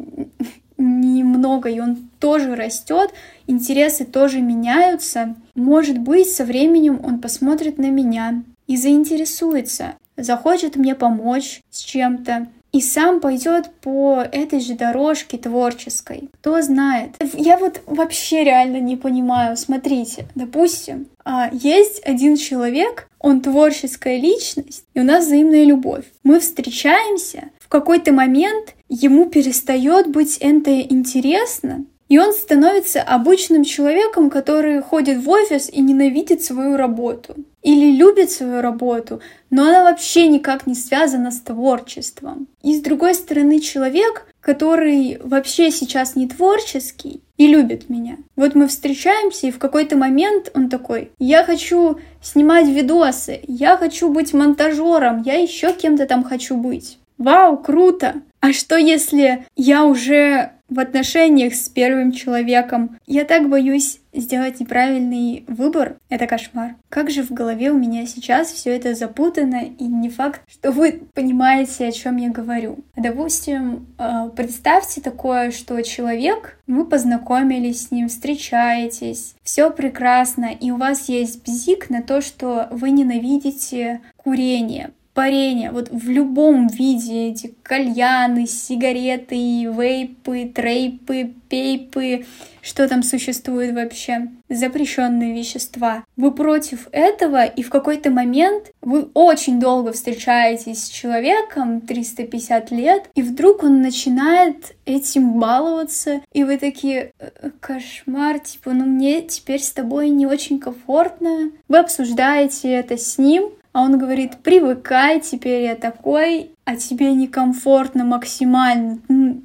немного, 0.77 1.70
и 1.70 1.80
он 1.80 2.10
тоже 2.20 2.56
растет, 2.56 3.12
интересы 3.48 4.06
тоже 4.06 4.42
меняются. 4.42 5.36
Может 5.56 5.98
быть, 5.98 6.30
со 6.30 6.46
временем 6.46 7.00
он 7.04 7.20
посмотрит 7.20 7.77
на 7.77 7.89
меня 7.89 8.44
и 8.68 8.77
заинтересуется 8.77 9.96
захочет 10.18 10.75
мне 10.75 10.96
помочь 10.96 11.62
с 11.70 11.80
чем-то, 11.80 12.48
и 12.71 12.81
сам 12.81 13.19
пойдет 13.19 13.69
по 13.81 14.21
этой 14.31 14.59
же 14.59 14.74
дорожке 14.74 15.38
творческой. 15.38 16.29
Кто 16.39 16.62
знает. 16.62 17.12
Я 17.33 17.57
вот 17.57 17.81
вообще 17.86 18.43
реально 18.43 18.77
не 18.77 18.95
понимаю. 18.95 19.57
Смотрите, 19.57 20.27
допустим, 20.36 21.07
а, 21.24 21.50
есть 21.51 22.01
один 22.05 22.38
человек, 22.38 23.09
он 23.19 23.41
творческая 23.41 24.17
личность, 24.17 24.86
и 24.93 25.00
у 25.00 25.03
нас 25.03 25.25
взаимная 25.25 25.63
любовь. 25.63 26.05
Мы 26.24 26.39
встречаемся, 26.39 27.50
в 27.59 27.67
какой-то 27.67 28.13
момент 28.13 28.75
ему 28.89 29.25
перестает 29.25 30.07
быть 30.07 30.38
это 30.38 30.79
интересно, 30.79 31.86
и 32.09 32.17
он 32.19 32.31
становится 32.31 33.01
обычным 33.01 33.65
человеком, 33.65 34.29
который 34.29 34.81
ходит 34.81 35.17
в 35.17 35.29
офис 35.29 35.69
и 35.69 35.81
ненавидит 35.81 36.43
свою 36.43 36.77
работу. 36.77 37.36
Или 37.67 37.97
любит 37.97 38.31
свою 38.31 38.62
работу, 38.62 39.19
но 39.50 39.63
она 39.63 39.83
вообще 39.83 40.27
никак 40.27 40.67
не 40.67 40.74
связана 40.74 41.31
с 41.31 41.41
творчеством. 41.41 42.47
И 42.62 42.74
с 42.74 42.81
другой 42.81 43.13
стороны, 43.13 43.59
человек, 43.59 44.25
который 44.39 45.19
вообще 45.21 45.69
сейчас 45.69 46.15
не 46.15 46.29
творческий 46.29 47.19
и 47.36 47.45
любит 47.45 47.89
меня. 47.89 48.19
Вот 48.38 48.55
мы 48.55 48.69
встречаемся, 48.69 49.47
и 49.47 49.51
в 49.51 49.59
какой-то 49.59 49.97
момент 49.97 50.50
он 50.53 50.69
такой, 50.69 51.12
я 51.19 51.43
хочу 51.43 52.00
снимать 52.24 52.69
видосы, 52.69 53.41
я 53.50 53.75
хочу 53.75 54.07
быть 54.13 54.33
монтажером, 54.33 55.24
я 55.24 55.33
еще 55.33 55.74
кем-то 55.74 56.05
там 56.05 56.24
хочу 56.24 56.55
быть. 56.55 57.00
Вау, 57.17 57.57
круто! 57.57 58.21
А 58.39 58.53
что 58.53 58.77
если 58.77 59.45
я 59.57 59.83
уже 59.83 60.53
в 60.69 60.79
отношениях 60.79 61.55
с 61.55 61.69
первым 61.69 62.12
человеком. 62.12 62.97
Я 63.05 63.24
так 63.24 63.50
боюсь 63.50 64.00
сделать 64.13 64.59
неправильный 64.59 65.45
выбор. 65.47 65.97
Это 66.09 66.27
кошмар. 66.27 66.75
Как 66.89 67.09
же 67.09 67.24
в 67.24 67.31
голове 67.31 67.71
у 67.71 67.77
меня 67.77 68.05
сейчас 68.05 68.51
все 68.51 68.75
это 68.75 68.95
запутано, 68.95 69.63
и 69.77 69.83
не 69.83 70.09
факт, 70.09 70.41
что 70.47 70.71
вы 70.71 71.03
понимаете, 71.13 71.88
о 71.88 71.91
чем 71.91 72.17
я 72.17 72.29
говорю. 72.29 72.79
Допустим, 72.95 73.88
э, 73.97 74.29
представьте 74.36 75.01
такое, 75.01 75.51
что 75.51 75.81
человек, 75.83 76.59
вы 76.67 76.86
познакомились 76.86 77.88
с 77.88 77.91
ним, 77.91 78.09
встречаетесь, 78.09 79.36
все 79.43 79.69
прекрасно, 79.69 80.45
и 80.45 80.71
у 80.71 80.77
вас 80.77 81.09
есть 81.09 81.43
бзик 81.43 81.89
на 81.89 82.01
то, 82.01 82.21
что 82.21 82.67
вы 82.71 82.91
ненавидите 82.91 84.01
курение 84.15 84.91
парение, 85.17 85.71
вот 85.71 85.89
в 85.89 86.12
любом 86.12 86.67
виде 86.67 87.29
эти 87.29 87.55
кальяны, 87.63 88.45
сигареты, 88.45 89.36
вейпы, 89.65 90.51
трейпы, 90.53 91.33
пейпы, 91.50 92.27
что 92.62 92.88
там 92.88 93.01
существует 93.01 93.74
вообще, 93.74 94.27
запрещенные 94.47 95.33
вещества. 95.33 96.03
Вы 96.17 96.31
против 96.31 96.88
этого, 96.91 97.45
и 97.45 97.63
в 97.63 97.71
какой-то 97.71 98.12
момент 98.12 98.71
вы 98.81 99.09
очень 99.15 99.59
долго 99.59 99.91
встречаетесь 99.91 100.83
с 100.83 100.89
человеком, 100.89 101.81
350 101.81 102.69
лет, 102.69 103.09
и 103.15 103.24
вдруг 103.24 103.63
он 103.63 103.81
начинает 103.81 104.75
этим 104.86 105.39
баловаться, 105.39 106.21
и 106.31 106.43
вы 106.43 106.57
такие, 106.57 107.12
«Э, 107.19 107.50
кошмар, 107.59 108.38
типа, 108.39 108.74
ну 108.74 108.86
мне 108.86 109.21
теперь 109.21 109.62
с 109.62 109.71
тобой 109.71 110.09
не 110.09 110.27
очень 110.27 110.59
комфортно. 110.59 111.51
Вы 111.67 111.79
обсуждаете 111.79 112.69
это 112.69 112.97
с 112.97 113.17
ним, 113.17 113.50
а 113.77 113.84
он 113.84 114.00
говорит, 114.00 114.38
привыкай, 114.38 115.19
теперь 115.19 115.62
я 115.62 115.75
такой, 115.75 116.50
а 116.65 116.75
тебе 116.77 117.13
некомфортно 117.13 118.05
максимально, 118.05 118.98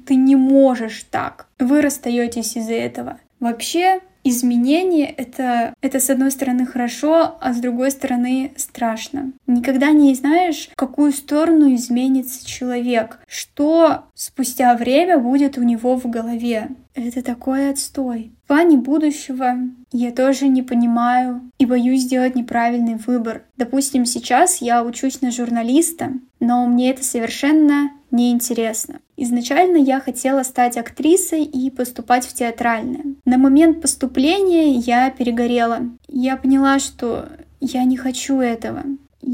ты 0.07 0.15
не 0.15 0.35
можешь 0.35 1.05
так. 1.11 1.45
Вы 1.59 1.83
расстаетесь 1.83 2.57
из-за 2.57 2.73
этого. 2.73 3.19
Вообще, 3.39 3.99
изменение 4.23 5.05
это, 5.05 5.75
это 5.81 5.99
с 5.99 6.09
одной 6.09 6.31
стороны 6.31 6.65
хорошо, 6.65 7.37
а 7.39 7.53
с 7.53 7.57
другой 7.57 7.91
стороны 7.91 8.53
страшно. 8.55 9.33
Никогда 9.45 9.91
не 9.91 10.15
знаешь, 10.15 10.69
в 10.71 10.75
какую 10.75 11.11
сторону 11.11 11.71
изменится 11.75 12.43
человек, 12.43 13.19
что 13.27 14.05
спустя 14.15 14.75
время 14.75 15.19
будет 15.19 15.59
у 15.59 15.61
него 15.61 15.95
в 15.95 16.09
голове. 16.09 16.69
Это 16.95 17.21
такой 17.21 17.69
отстой. 17.69 18.31
Плане 18.53 18.77
будущего 18.77 19.55
я 19.91 20.11
тоже 20.11 20.47
не 20.47 20.61
понимаю 20.61 21.41
и 21.57 21.65
боюсь 21.65 22.01
сделать 22.01 22.35
неправильный 22.35 22.97
выбор. 22.97 23.45
Допустим, 23.57 24.05
сейчас 24.05 24.61
я 24.61 24.83
учусь 24.83 25.23
на 25.23 25.31
журналиста, 25.31 26.11
но 26.39 26.67
мне 26.67 26.91
это 26.91 27.03
совершенно 27.03 27.89
неинтересно. 28.11 28.99
Изначально 29.17 29.77
я 29.77 29.99
хотела 29.99 30.43
стать 30.43 30.77
актрисой 30.77 31.43
и 31.45 31.71
поступать 31.71 32.27
в 32.27 32.33
театральное. 32.35 33.15
На 33.25 33.39
момент 33.39 33.81
поступления 33.81 34.75
я 34.75 35.09
перегорела. 35.09 35.79
Я 36.07 36.37
поняла, 36.37 36.77
что 36.77 37.29
я 37.59 37.83
не 37.85 37.97
хочу 37.97 38.39
этого. 38.39 38.83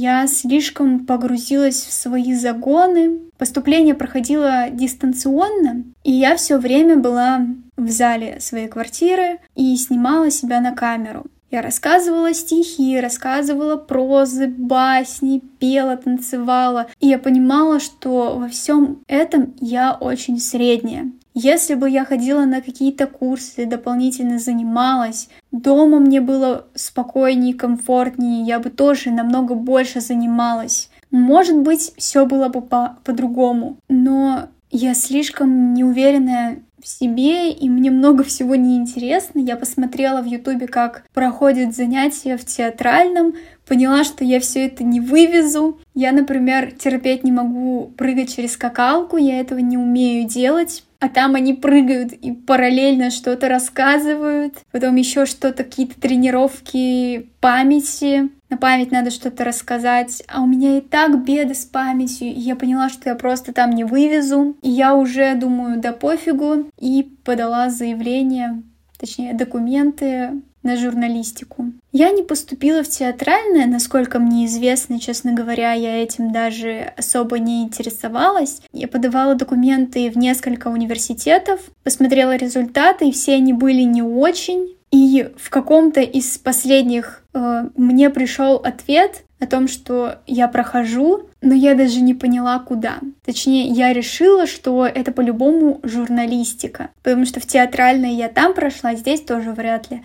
Я 0.01 0.27
слишком 0.27 1.05
погрузилась 1.05 1.83
в 1.83 1.91
свои 1.91 2.33
загоны. 2.33 3.19
Поступление 3.37 3.95
проходило 3.95 4.69
дистанционно, 4.71 5.83
и 6.05 6.13
я 6.13 6.37
все 6.37 6.57
время 6.57 6.95
была 6.95 7.45
в 7.75 7.89
зале 7.89 8.39
своей 8.39 8.69
квартиры 8.69 9.39
и 9.55 9.75
снимала 9.75 10.31
себя 10.31 10.61
на 10.61 10.73
камеру. 10.73 11.25
Я 11.51 11.61
рассказывала 11.61 12.33
стихи, 12.33 12.97
рассказывала 12.97 13.75
прозы, 13.75 14.47
басни, 14.47 15.41
пела, 15.59 15.97
танцевала. 15.97 16.87
И 17.01 17.07
я 17.07 17.19
понимала, 17.19 17.81
что 17.81 18.37
во 18.37 18.47
всем 18.47 18.99
этом 19.07 19.53
я 19.59 19.97
очень 19.99 20.39
средняя. 20.39 21.11
Если 21.41 21.75
бы 21.75 21.89
я 21.89 22.03
ходила 22.03 22.43
на 22.43 22.59
какие-то 22.59 23.07
курсы, 23.07 23.65
дополнительно 23.65 24.39
занималась, 24.39 25.29
дома 25.53 25.99
мне 25.99 26.19
было 26.19 26.65
спокойнее, 26.75 27.53
комфортнее, 27.53 28.43
я 28.43 28.59
бы 28.59 28.69
тоже 28.69 29.09
намного 29.09 29.55
больше 29.55 30.01
занималась. 30.01 30.89
Может 31.11 31.59
быть, 31.59 31.93
все 31.95 32.25
было 32.25 32.49
бы 32.49 32.61
по- 32.61 32.97
по-другому, 33.05 33.77
но 33.87 34.49
я 34.69 34.93
слишком 34.93 35.73
неуверенная 35.73 36.59
себе, 36.89 37.51
и 37.51 37.69
мне 37.69 37.91
много 37.91 38.23
всего 38.23 38.55
неинтересно. 38.55 39.39
Я 39.39 39.55
посмотрела 39.55 40.21
в 40.21 40.25
Ютубе, 40.25 40.67
как 40.67 41.03
проходят 41.13 41.75
занятия 41.75 42.37
в 42.37 42.45
театральном, 42.45 43.35
поняла, 43.67 44.03
что 44.03 44.23
я 44.23 44.39
все 44.39 44.65
это 44.65 44.83
не 44.83 44.99
вывезу. 44.99 45.79
Я, 45.93 46.11
например, 46.11 46.71
терпеть 46.71 47.23
не 47.23 47.31
могу 47.31 47.93
прыгать 47.97 48.35
через 48.35 48.53
скакалку, 48.53 49.17
я 49.17 49.39
этого 49.39 49.59
не 49.59 49.77
умею 49.77 50.27
делать. 50.27 50.83
А 50.99 51.07
там 51.07 51.35
они 51.35 51.53
прыгают 51.53 52.11
и 52.11 52.33
параллельно 52.33 53.09
что-то 53.09 53.47
рассказывают, 53.47 54.55
потом 54.71 54.97
еще 54.97 55.25
что-то, 55.25 55.63
какие-то 55.63 55.99
тренировки 55.99 57.29
памяти. 57.39 58.29
На 58.49 58.57
память 58.57 58.91
надо 58.91 59.11
что-то 59.11 59.43
рассказать, 59.43 60.23
а 60.27 60.41
у 60.41 60.47
меня 60.47 60.79
и 60.79 60.81
так 60.81 61.23
беды 61.23 61.53
с 61.53 61.65
памятью, 61.65 62.29
и 62.29 62.39
я 62.39 62.55
поняла, 62.55 62.89
что 62.89 63.09
я 63.09 63.15
просто 63.15 63.53
там 63.53 63.69
не 63.71 63.83
вывезу. 63.83 64.55
И 64.63 64.69
я 64.69 64.95
уже 64.95 65.35
думаю, 65.35 65.79
да 65.79 65.93
пофигу, 65.93 66.65
и 66.79 67.03
подала 67.23 67.69
заявление, 67.69 68.63
точнее 68.97 69.33
документы 69.33 70.41
на 70.63 70.75
журналистику. 70.75 71.71
Я 71.91 72.11
не 72.11 72.23
поступила 72.23 72.83
в 72.83 72.89
театральное, 72.89 73.65
насколько 73.65 74.19
мне 74.19 74.45
известно, 74.45 74.99
честно 74.99 75.31
говоря, 75.31 75.73
я 75.73 76.03
этим 76.03 76.31
даже 76.31 76.93
особо 76.97 77.39
не 77.39 77.63
интересовалась. 77.63 78.61
Я 78.73 78.87
подавала 78.87 79.35
документы 79.35 80.09
в 80.11 80.17
несколько 80.17 80.67
университетов, 80.67 81.61
посмотрела 81.83 82.35
результаты, 82.35 83.07
и 83.07 83.11
все 83.11 83.35
они 83.35 83.53
были 83.53 83.83
не 83.83 84.01
очень. 84.01 84.75
И 84.91 85.29
в 85.37 85.49
каком-то 85.49 86.01
из 86.01 86.37
последних 86.37 87.23
э, 87.33 87.65
мне 87.75 88.09
пришел 88.09 88.55
ответ 88.55 89.23
о 89.39 89.45
том, 89.45 89.67
что 89.67 90.19
я 90.25 90.47
прохожу, 90.47 91.29
но 91.41 91.53
я 91.53 91.75
даже 91.75 92.01
не 92.01 92.13
поняла, 92.13 92.59
куда. 92.59 92.99
Точнее, 93.23 93.67
я 93.67 93.93
решила, 93.93 94.47
что 94.47 94.85
это 94.85 95.11
по-любому 95.11 95.79
журналистика, 95.83 96.89
потому 97.03 97.25
что 97.25 97.39
в 97.39 97.45
театральной 97.45 98.15
я 98.15 98.27
там 98.27 98.53
прошла, 98.53 98.95
здесь 98.95 99.21
тоже 99.21 99.51
вряд 99.51 99.89
ли. 99.91 100.01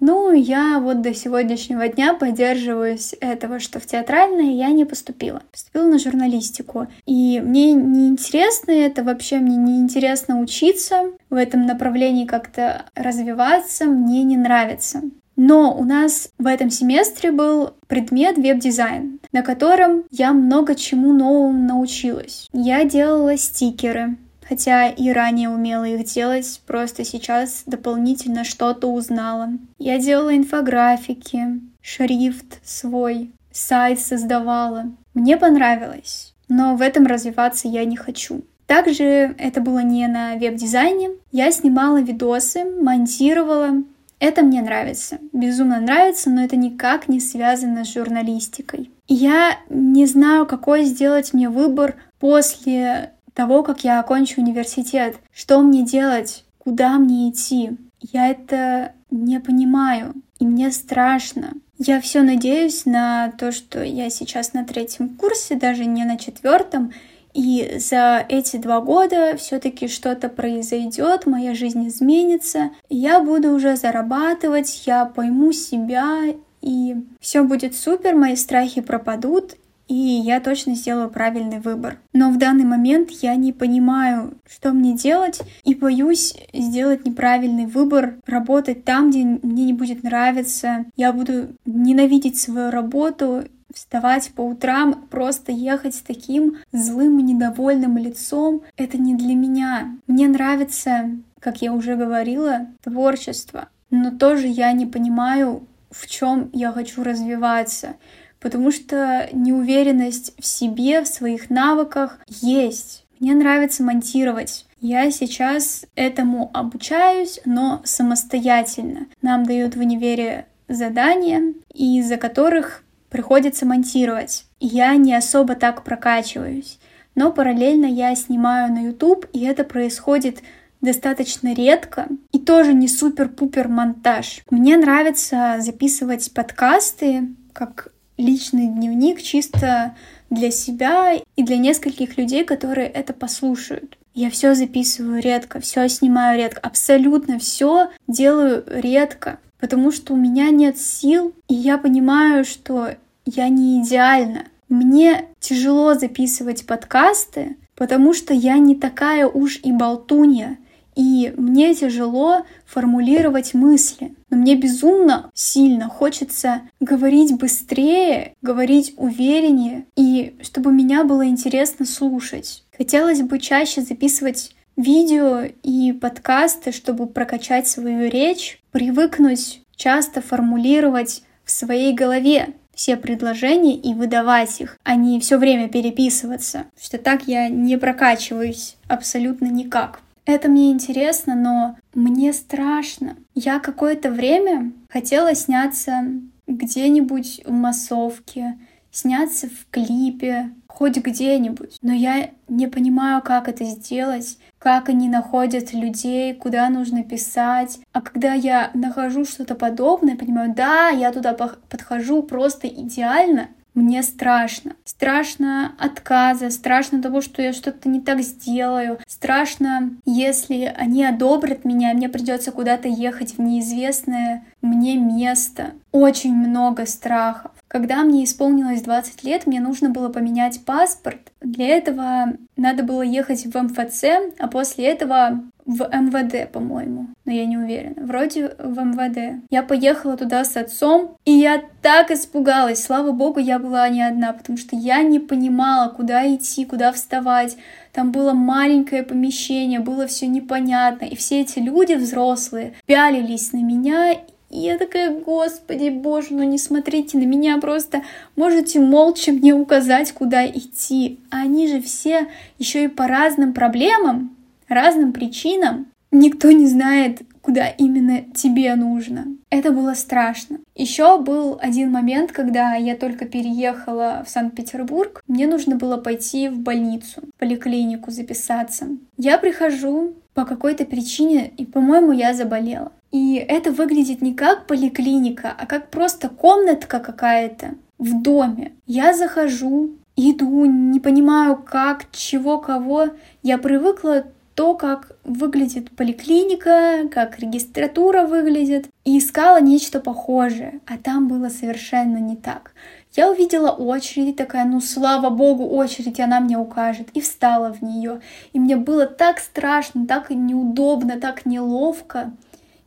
Ну, 0.00 0.32
я 0.32 0.78
вот 0.78 1.00
до 1.00 1.14
сегодняшнего 1.14 1.88
дня 1.88 2.14
поддерживаюсь 2.14 3.14
этого, 3.20 3.60
что 3.60 3.80
в 3.80 3.86
театральное 3.86 4.52
я 4.52 4.68
не 4.68 4.84
поступила. 4.84 5.42
Поступила 5.50 5.86
на 5.86 5.98
журналистику. 5.98 6.86
И 7.06 7.40
мне 7.40 7.72
не 7.72 8.08
интересно 8.08 8.72
это, 8.72 9.02
вообще 9.02 9.38
мне 9.38 9.56
не 9.56 9.78
интересно 9.78 10.40
учиться 10.40 11.12
в 11.30 11.34
этом 11.34 11.66
направлении 11.66 12.26
как-то 12.26 12.84
развиваться, 12.94 13.86
мне 13.86 14.22
не 14.24 14.36
нравится. 14.36 15.02
Но 15.36 15.76
у 15.76 15.84
нас 15.84 16.30
в 16.38 16.46
этом 16.46 16.70
семестре 16.70 17.30
был 17.30 17.74
предмет 17.88 18.38
веб-дизайн, 18.38 19.20
на 19.32 19.42
котором 19.42 20.04
я 20.10 20.32
много 20.32 20.74
чему 20.74 21.12
новому 21.12 21.66
научилась. 21.66 22.48
Я 22.54 22.84
делала 22.84 23.36
стикеры, 23.36 24.16
хотя 24.48 24.88
и 24.88 25.10
ранее 25.10 25.48
умела 25.48 25.84
их 25.84 26.04
делать, 26.04 26.60
просто 26.66 27.04
сейчас 27.04 27.62
дополнительно 27.66 28.44
что-то 28.44 28.88
узнала. 28.88 29.50
Я 29.78 29.98
делала 29.98 30.36
инфографики, 30.36 31.60
шрифт 31.80 32.60
свой, 32.64 33.32
сайт 33.52 34.00
создавала. 34.00 34.92
Мне 35.14 35.36
понравилось, 35.36 36.34
но 36.48 36.76
в 36.76 36.82
этом 36.82 37.06
развиваться 37.06 37.68
я 37.68 37.84
не 37.84 37.96
хочу. 37.96 38.42
Также 38.66 39.34
это 39.38 39.60
было 39.60 39.78
не 39.78 40.06
на 40.08 40.34
веб-дизайне. 40.36 41.10
Я 41.30 41.52
снимала 41.52 42.00
видосы, 42.00 42.64
монтировала. 42.64 43.82
Это 44.18 44.42
мне 44.42 44.62
нравится, 44.62 45.18
безумно 45.32 45.78
нравится, 45.78 46.30
но 46.30 46.42
это 46.42 46.56
никак 46.56 47.06
не 47.06 47.20
связано 47.20 47.84
с 47.84 47.92
журналистикой. 47.92 48.90
Я 49.08 49.58
не 49.68 50.06
знаю, 50.06 50.46
какой 50.46 50.84
сделать 50.84 51.32
мне 51.32 51.48
выбор 51.48 51.96
после 52.18 53.12
того, 53.36 53.62
как 53.62 53.84
я 53.84 54.00
окончу 54.00 54.40
университет. 54.40 55.16
Что 55.32 55.60
мне 55.60 55.84
делать? 55.84 56.44
Куда 56.58 56.98
мне 56.98 57.30
идти? 57.30 57.76
Я 58.00 58.28
это 58.28 58.92
не 59.10 59.38
понимаю, 59.38 60.14
и 60.40 60.46
мне 60.46 60.72
страшно. 60.72 61.52
Я 61.78 62.00
все 62.00 62.22
надеюсь 62.22 62.86
на 62.86 63.30
то, 63.38 63.52
что 63.52 63.84
я 63.84 64.08
сейчас 64.08 64.54
на 64.54 64.64
третьем 64.64 65.10
курсе, 65.10 65.54
даже 65.54 65.84
не 65.84 66.04
на 66.04 66.16
четвертом, 66.16 66.92
и 67.34 67.76
за 67.78 68.24
эти 68.26 68.56
два 68.56 68.80
года 68.80 69.36
все-таки 69.36 69.88
что-то 69.88 70.30
произойдет, 70.30 71.26
моя 71.26 71.54
жизнь 71.54 71.86
изменится, 71.86 72.70
я 72.88 73.20
буду 73.20 73.50
уже 73.50 73.76
зарабатывать, 73.76 74.84
я 74.86 75.04
пойму 75.04 75.52
себя, 75.52 76.34
и 76.62 76.96
все 77.20 77.42
будет 77.42 77.76
супер, 77.76 78.16
мои 78.16 78.36
страхи 78.36 78.80
пропадут, 78.80 79.56
и 79.88 79.94
я 79.94 80.40
точно 80.40 80.74
сделаю 80.74 81.10
правильный 81.10 81.60
выбор. 81.60 81.98
Но 82.12 82.30
в 82.30 82.38
данный 82.38 82.64
момент 82.64 83.10
я 83.22 83.34
не 83.36 83.52
понимаю, 83.52 84.34
что 84.48 84.72
мне 84.72 84.94
делать, 84.94 85.40
и 85.64 85.74
боюсь 85.74 86.34
сделать 86.52 87.06
неправильный 87.06 87.66
выбор, 87.66 88.16
работать 88.26 88.84
там, 88.84 89.10
где 89.10 89.24
мне 89.24 89.64
не 89.64 89.72
будет 89.72 90.02
нравиться. 90.02 90.86
Я 90.96 91.12
буду 91.12 91.48
ненавидеть 91.64 92.38
свою 92.38 92.70
работу, 92.70 93.44
вставать 93.72 94.32
по 94.34 94.40
утрам, 94.40 95.06
просто 95.10 95.52
ехать 95.52 95.94
с 95.94 96.00
таким 96.00 96.56
злым 96.72 97.18
и 97.18 97.22
недовольным 97.22 97.96
лицом. 97.98 98.62
Это 98.76 98.98
не 98.98 99.14
для 99.14 99.34
меня. 99.34 99.96
Мне 100.06 100.28
нравится, 100.28 101.10
как 101.40 101.62
я 101.62 101.72
уже 101.72 101.96
говорила, 101.96 102.68
творчество. 102.82 103.68
Но 103.90 104.10
тоже 104.10 104.46
я 104.48 104.72
не 104.72 104.86
понимаю, 104.86 105.66
в 105.90 106.06
чем 106.06 106.50
я 106.52 106.72
хочу 106.72 107.02
развиваться 107.02 107.96
потому 108.40 108.70
что 108.70 109.28
неуверенность 109.32 110.34
в 110.38 110.46
себе, 110.46 111.02
в 111.02 111.06
своих 111.06 111.50
навыках 111.50 112.18
есть. 112.28 113.04
Мне 113.18 113.34
нравится 113.34 113.82
монтировать. 113.82 114.66
Я 114.80 115.10
сейчас 115.10 115.86
этому 115.94 116.50
обучаюсь, 116.52 117.40
но 117.44 117.80
самостоятельно. 117.84 119.06
Нам 119.22 119.44
дают 119.44 119.74
в 119.74 119.80
универе 119.80 120.46
задания, 120.68 121.54
из-за 121.72 122.16
которых 122.18 122.82
приходится 123.08 123.64
монтировать. 123.64 124.44
Я 124.60 124.94
не 124.96 125.14
особо 125.14 125.54
так 125.54 125.84
прокачиваюсь. 125.84 126.78
Но 127.14 127.32
параллельно 127.32 127.86
я 127.86 128.14
снимаю 128.14 128.72
на 128.72 128.84
YouTube, 128.84 129.26
и 129.32 129.44
это 129.44 129.64
происходит 129.64 130.42
достаточно 130.82 131.54
редко 131.54 132.08
и 132.32 132.38
тоже 132.38 132.74
не 132.74 132.88
супер-пупер 132.88 133.68
монтаж. 133.68 134.42
Мне 134.50 134.76
нравится 134.76 135.56
записывать 135.60 136.32
подкасты 136.34 137.28
как 137.54 137.88
личный 138.16 138.68
дневник 138.68 139.22
чисто 139.22 139.94
для 140.30 140.50
себя 140.50 141.14
и 141.14 141.42
для 141.42 141.56
нескольких 141.56 142.18
людей, 142.18 142.44
которые 142.44 142.88
это 142.88 143.12
послушают. 143.12 143.98
Я 144.14 144.30
все 144.30 144.54
записываю 144.54 145.20
редко, 145.20 145.60
все 145.60 145.88
снимаю 145.88 146.38
редко, 146.38 146.60
абсолютно 146.60 147.38
все 147.38 147.90
делаю 148.08 148.64
редко, 148.66 149.38
потому 149.60 149.92
что 149.92 150.14
у 150.14 150.16
меня 150.16 150.50
нет 150.50 150.78
сил, 150.78 151.34
и 151.48 151.54
я 151.54 151.76
понимаю, 151.76 152.44
что 152.44 152.96
я 153.26 153.48
не 153.48 153.82
идеальна. 153.82 154.44
Мне 154.68 155.26
тяжело 155.38 155.94
записывать 155.94 156.66
подкасты, 156.66 157.56
потому 157.76 158.14
что 158.14 158.32
я 158.32 158.56
не 158.58 158.74
такая 158.74 159.26
уж 159.28 159.60
и 159.62 159.70
болтунья 159.70 160.58
и 160.96 161.32
мне 161.36 161.74
тяжело 161.74 162.44
формулировать 162.64 163.54
мысли. 163.54 164.14
Но 164.36 164.42
мне 164.42 164.54
безумно 164.54 165.30
сильно 165.32 165.88
хочется 165.88 166.60
говорить 166.78 167.38
быстрее, 167.38 168.34
говорить 168.42 168.92
увереннее, 168.98 169.86
и 169.96 170.36
чтобы 170.42 170.72
меня 170.72 171.04
было 171.04 171.26
интересно 171.26 171.86
слушать. 171.86 172.62
Хотелось 172.76 173.22
бы 173.22 173.38
чаще 173.38 173.80
записывать 173.80 174.54
видео 174.76 175.44
и 175.62 175.92
подкасты, 175.92 176.72
чтобы 176.72 177.06
прокачать 177.06 177.66
свою 177.66 178.10
речь, 178.10 178.60
привыкнуть 178.72 179.62
часто 179.74 180.20
формулировать 180.20 181.22
в 181.46 181.50
своей 181.50 181.94
голове 181.94 182.48
все 182.74 182.98
предложения 182.98 183.74
и 183.74 183.94
выдавать 183.94 184.60
их, 184.60 184.76
а 184.84 184.96
не 184.96 185.18
все 185.18 185.38
время 185.38 185.70
переписываться. 185.70 186.66
Что 186.78 186.98
так 186.98 187.26
я 187.26 187.48
не 187.48 187.78
прокачиваюсь 187.78 188.76
абсолютно 188.86 189.46
никак. 189.46 190.00
Это 190.26 190.48
мне 190.48 190.72
интересно, 190.72 191.36
но 191.36 191.76
мне 191.94 192.32
страшно. 192.32 193.16
Я 193.34 193.60
какое-то 193.60 194.10
время 194.10 194.72
хотела 194.90 195.34
сняться 195.34 196.04
где-нибудь 196.48 197.42
в 197.46 197.52
массовке, 197.52 198.58
сняться 198.90 199.48
в 199.48 199.70
клипе, 199.70 200.50
хоть 200.66 200.96
где-нибудь. 200.96 201.78
Но 201.80 201.92
я 201.92 202.30
не 202.48 202.66
понимаю, 202.66 203.22
как 203.22 203.48
это 203.48 203.64
сделать, 203.64 204.38
как 204.58 204.88
они 204.88 205.08
находят 205.08 205.72
людей, 205.72 206.34
куда 206.34 206.68
нужно 206.70 207.04
писать. 207.04 207.78
А 207.92 208.00
когда 208.00 208.34
я 208.34 208.70
нахожу 208.74 209.24
что-то 209.24 209.54
подобное, 209.54 210.16
понимаю, 210.16 210.52
да, 210.54 210.88
я 210.88 211.12
туда 211.12 211.34
подхожу 211.34 212.22
просто 212.22 212.66
идеально, 212.66 213.48
мне 213.76 214.02
страшно. 214.02 214.72
Страшно 214.84 215.72
отказа, 215.78 216.50
страшно 216.50 217.00
того, 217.00 217.20
что 217.20 217.42
я 217.42 217.52
что-то 217.52 217.88
не 217.88 218.00
так 218.00 218.22
сделаю. 218.22 218.98
Страшно, 219.06 219.92
если 220.04 220.74
они 220.76 221.04
одобрят 221.04 221.64
меня, 221.64 221.92
мне 221.94 222.08
придется 222.08 222.50
куда-то 222.50 222.88
ехать 222.88 223.36
в 223.36 223.40
неизвестное 223.40 224.44
мне 224.62 224.96
место. 224.96 225.74
Очень 225.92 226.34
много 226.34 226.86
страхов. 226.86 227.52
Когда 227.68 228.02
мне 228.02 228.24
исполнилось 228.24 228.82
20 228.82 229.22
лет, 229.24 229.46
мне 229.46 229.60
нужно 229.60 229.90
было 229.90 230.08
поменять 230.08 230.64
паспорт. 230.64 231.32
Для 231.40 231.68
этого 231.68 232.32
надо 232.56 232.82
было 232.82 233.02
ехать 233.02 233.44
в 233.46 233.54
МФЦ, 233.54 234.04
а 234.38 234.48
после 234.48 234.86
этого 234.86 235.42
в 235.66 235.88
МВД, 235.92 236.50
по-моему, 236.50 237.08
но 237.24 237.32
я 237.32 237.44
не 237.44 237.58
уверена. 237.58 238.06
Вроде 238.06 238.54
в 238.58 238.78
МВД. 238.78 239.42
Я 239.50 239.62
поехала 239.62 240.16
туда 240.16 240.44
с 240.44 240.56
отцом, 240.56 241.16
и 241.24 241.32
я 241.32 241.62
так 241.82 242.10
испугалась. 242.10 242.82
Слава 242.82 243.10
богу, 243.10 243.40
я 243.40 243.58
была 243.58 243.88
не 243.88 244.02
одна, 244.02 244.32
потому 244.32 244.56
что 244.56 244.76
я 244.76 245.02
не 245.02 245.18
понимала, 245.18 245.90
куда 245.90 246.32
идти, 246.34 246.64
куда 246.64 246.92
вставать. 246.92 247.56
Там 247.92 248.12
было 248.12 248.32
маленькое 248.32 249.02
помещение, 249.02 249.80
было 249.80 250.06
все 250.06 250.28
непонятно, 250.28 251.04
и 251.06 251.16
все 251.16 251.40
эти 251.40 251.58
люди 251.58 251.94
взрослые 251.94 252.74
пялились 252.86 253.52
на 253.52 253.62
меня, 253.62 254.12
и 254.12 254.58
я 254.58 254.78
такая, 254.78 255.10
господи, 255.10 255.88
боже, 255.88 256.28
ну 256.30 256.44
не 256.44 256.58
смотрите 256.58 257.18
на 257.18 257.24
меня, 257.24 257.58
просто 257.58 258.02
можете 258.36 258.78
молча 258.78 259.32
мне 259.32 259.52
указать, 259.52 260.12
куда 260.12 260.46
идти. 260.46 261.18
А 261.30 261.38
они 261.38 261.66
же 261.66 261.80
все 261.80 262.28
еще 262.58 262.84
и 262.84 262.88
по 262.88 263.08
разным 263.08 263.52
проблемам 263.52 264.35
разным 264.68 265.12
причинам 265.12 265.86
никто 266.10 266.50
не 266.50 266.66
знает, 266.66 267.22
куда 267.42 267.68
именно 267.68 268.22
тебе 268.34 268.74
нужно. 268.74 269.26
Это 269.50 269.70
было 269.70 269.94
страшно. 269.94 270.58
Еще 270.74 271.20
был 271.20 271.58
один 271.60 271.90
момент, 271.90 272.32
когда 272.32 272.74
я 272.74 272.96
только 272.96 273.26
переехала 273.26 274.24
в 274.26 274.30
Санкт-Петербург, 274.30 275.22
мне 275.28 275.46
нужно 275.46 275.76
было 275.76 275.96
пойти 275.96 276.48
в 276.48 276.58
больницу, 276.58 277.22
в 277.22 277.38
поликлинику 277.38 278.10
записаться. 278.10 278.88
Я 279.16 279.38
прихожу 279.38 280.14
по 280.34 280.44
какой-то 280.44 280.84
причине, 280.84 281.50
и, 281.56 281.64
по-моему, 281.64 282.12
я 282.12 282.34
заболела. 282.34 282.92
И 283.10 283.36
это 283.36 283.70
выглядит 283.70 284.20
не 284.20 284.34
как 284.34 284.66
поликлиника, 284.66 285.54
а 285.56 285.66
как 285.66 285.90
просто 285.90 286.28
комнатка 286.28 286.98
какая-то 286.98 287.74
в 287.98 288.20
доме. 288.20 288.72
Я 288.86 289.14
захожу, 289.14 289.92
иду, 290.16 290.64
не 290.66 291.00
понимаю 291.00 291.56
как, 291.56 292.10
чего, 292.10 292.58
кого. 292.58 293.10
Я 293.42 293.56
привыкла 293.58 294.26
то, 294.56 294.74
как 294.74 295.12
выглядит 295.22 295.94
поликлиника, 295.94 297.08
как 297.12 297.38
регистратура 297.38 298.26
выглядит, 298.26 298.88
и 299.04 299.18
искала 299.18 299.60
нечто 299.60 300.00
похожее, 300.00 300.80
а 300.86 300.96
там 300.96 301.28
было 301.28 301.50
совершенно 301.50 302.16
не 302.16 302.36
так. 302.36 302.72
Я 303.14 303.30
увидела 303.30 303.70
очередь, 303.70 304.36
такая, 304.36 304.64
ну 304.64 304.80
слава 304.80 305.28
богу, 305.28 305.68
очередь, 305.68 306.20
она 306.20 306.40
мне 306.40 306.56
укажет, 306.56 307.08
и 307.12 307.20
встала 307.20 307.72
в 307.72 307.82
нее. 307.82 308.20
И 308.54 308.58
мне 308.58 308.76
было 308.76 309.06
так 309.06 309.40
страшно, 309.40 310.06
так 310.06 310.30
неудобно, 310.30 311.20
так 311.20 311.44
неловко. 311.44 312.32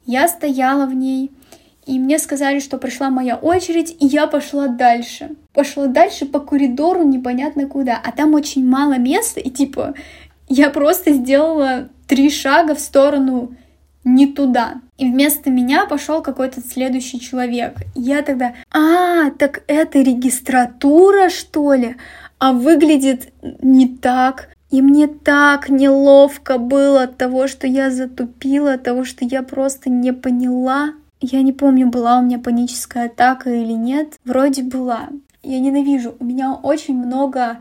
Я 0.06 0.28
стояла 0.28 0.88
в 0.88 0.96
ней, 0.96 1.32
и 1.86 2.00
мне 2.00 2.18
сказали, 2.18 2.60
что 2.60 2.80
пришла 2.80 3.12
моя 3.12 3.36
очередь, 3.36 3.96
и 4.00 4.08
я 4.08 4.26
пошла 4.26 4.68
дальше. 4.68 5.36
Пошла 5.54 5.86
дальше 5.86 6.26
по 6.26 6.40
коридору 6.40 7.04
непонятно 7.04 7.68
куда, 7.68 8.00
а 8.04 8.12
там 8.12 8.34
очень 8.34 8.68
мало 8.68 8.98
места, 8.98 9.40
и 9.40 9.52
типа 9.52 9.94
я 10.50 10.70
просто 10.72 11.14
сделала 11.14 11.90
три 12.08 12.30
шага 12.30 12.76
в 12.76 12.80
сторону 12.80 13.56
не 14.04 14.28
туда. 14.28 14.82
И 14.98 15.06
вместо 15.06 15.50
меня 15.50 15.86
пошел 15.86 16.22
какой-то 16.22 16.62
следующий 16.62 17.20
человек. 17.20 17.76
Я 17.96 18.22
тогда, 18.24 18.54
а, 18.72 19.30
так 19.32 19.64
это 19.68 20.00
регистратура, 20.00 21.30
что 21.30 21.74
ли? 21.74 21.96
А 22.40 22.54
выглядит 22.54 23.32
не 23.62 23.88
так. 23.88 24.50
И 24.72 24.82
мне 24.82 25.08
так 25.08 25.70
неловко 25.70 26.58
было 26.58 27.04
от 27.04 27.18
того, 27.18 27.48
что 27.48 27.68
я 27.68 27.90
затупила, 27.90 28.74
от 28.74 28.84
того, 28.84 29.04
что 29.04 29.26
я 29.26 29.42
просто 29.44 29.90
не 29.90 30.14
поняла. 30.14 30.94
Я 31.22 31.42
не 31.42 31.54
помню, 31.54 31.88
была 31.88 32.20
у 32.20 32.22
меня 32.22 32.40
паническая 32.40 33.08
атака 33.08 33.50
или 33.50 33.74
нет. 33.74 34.14
Вроде 34.26 34.64
была. 34.64 35.10
Я 35.44 35.60
ненавижу. 35.60 36.16
У 36.20 36.24
меня 36.24 36.54
очень 36.54 36.96
много 36.96 37.60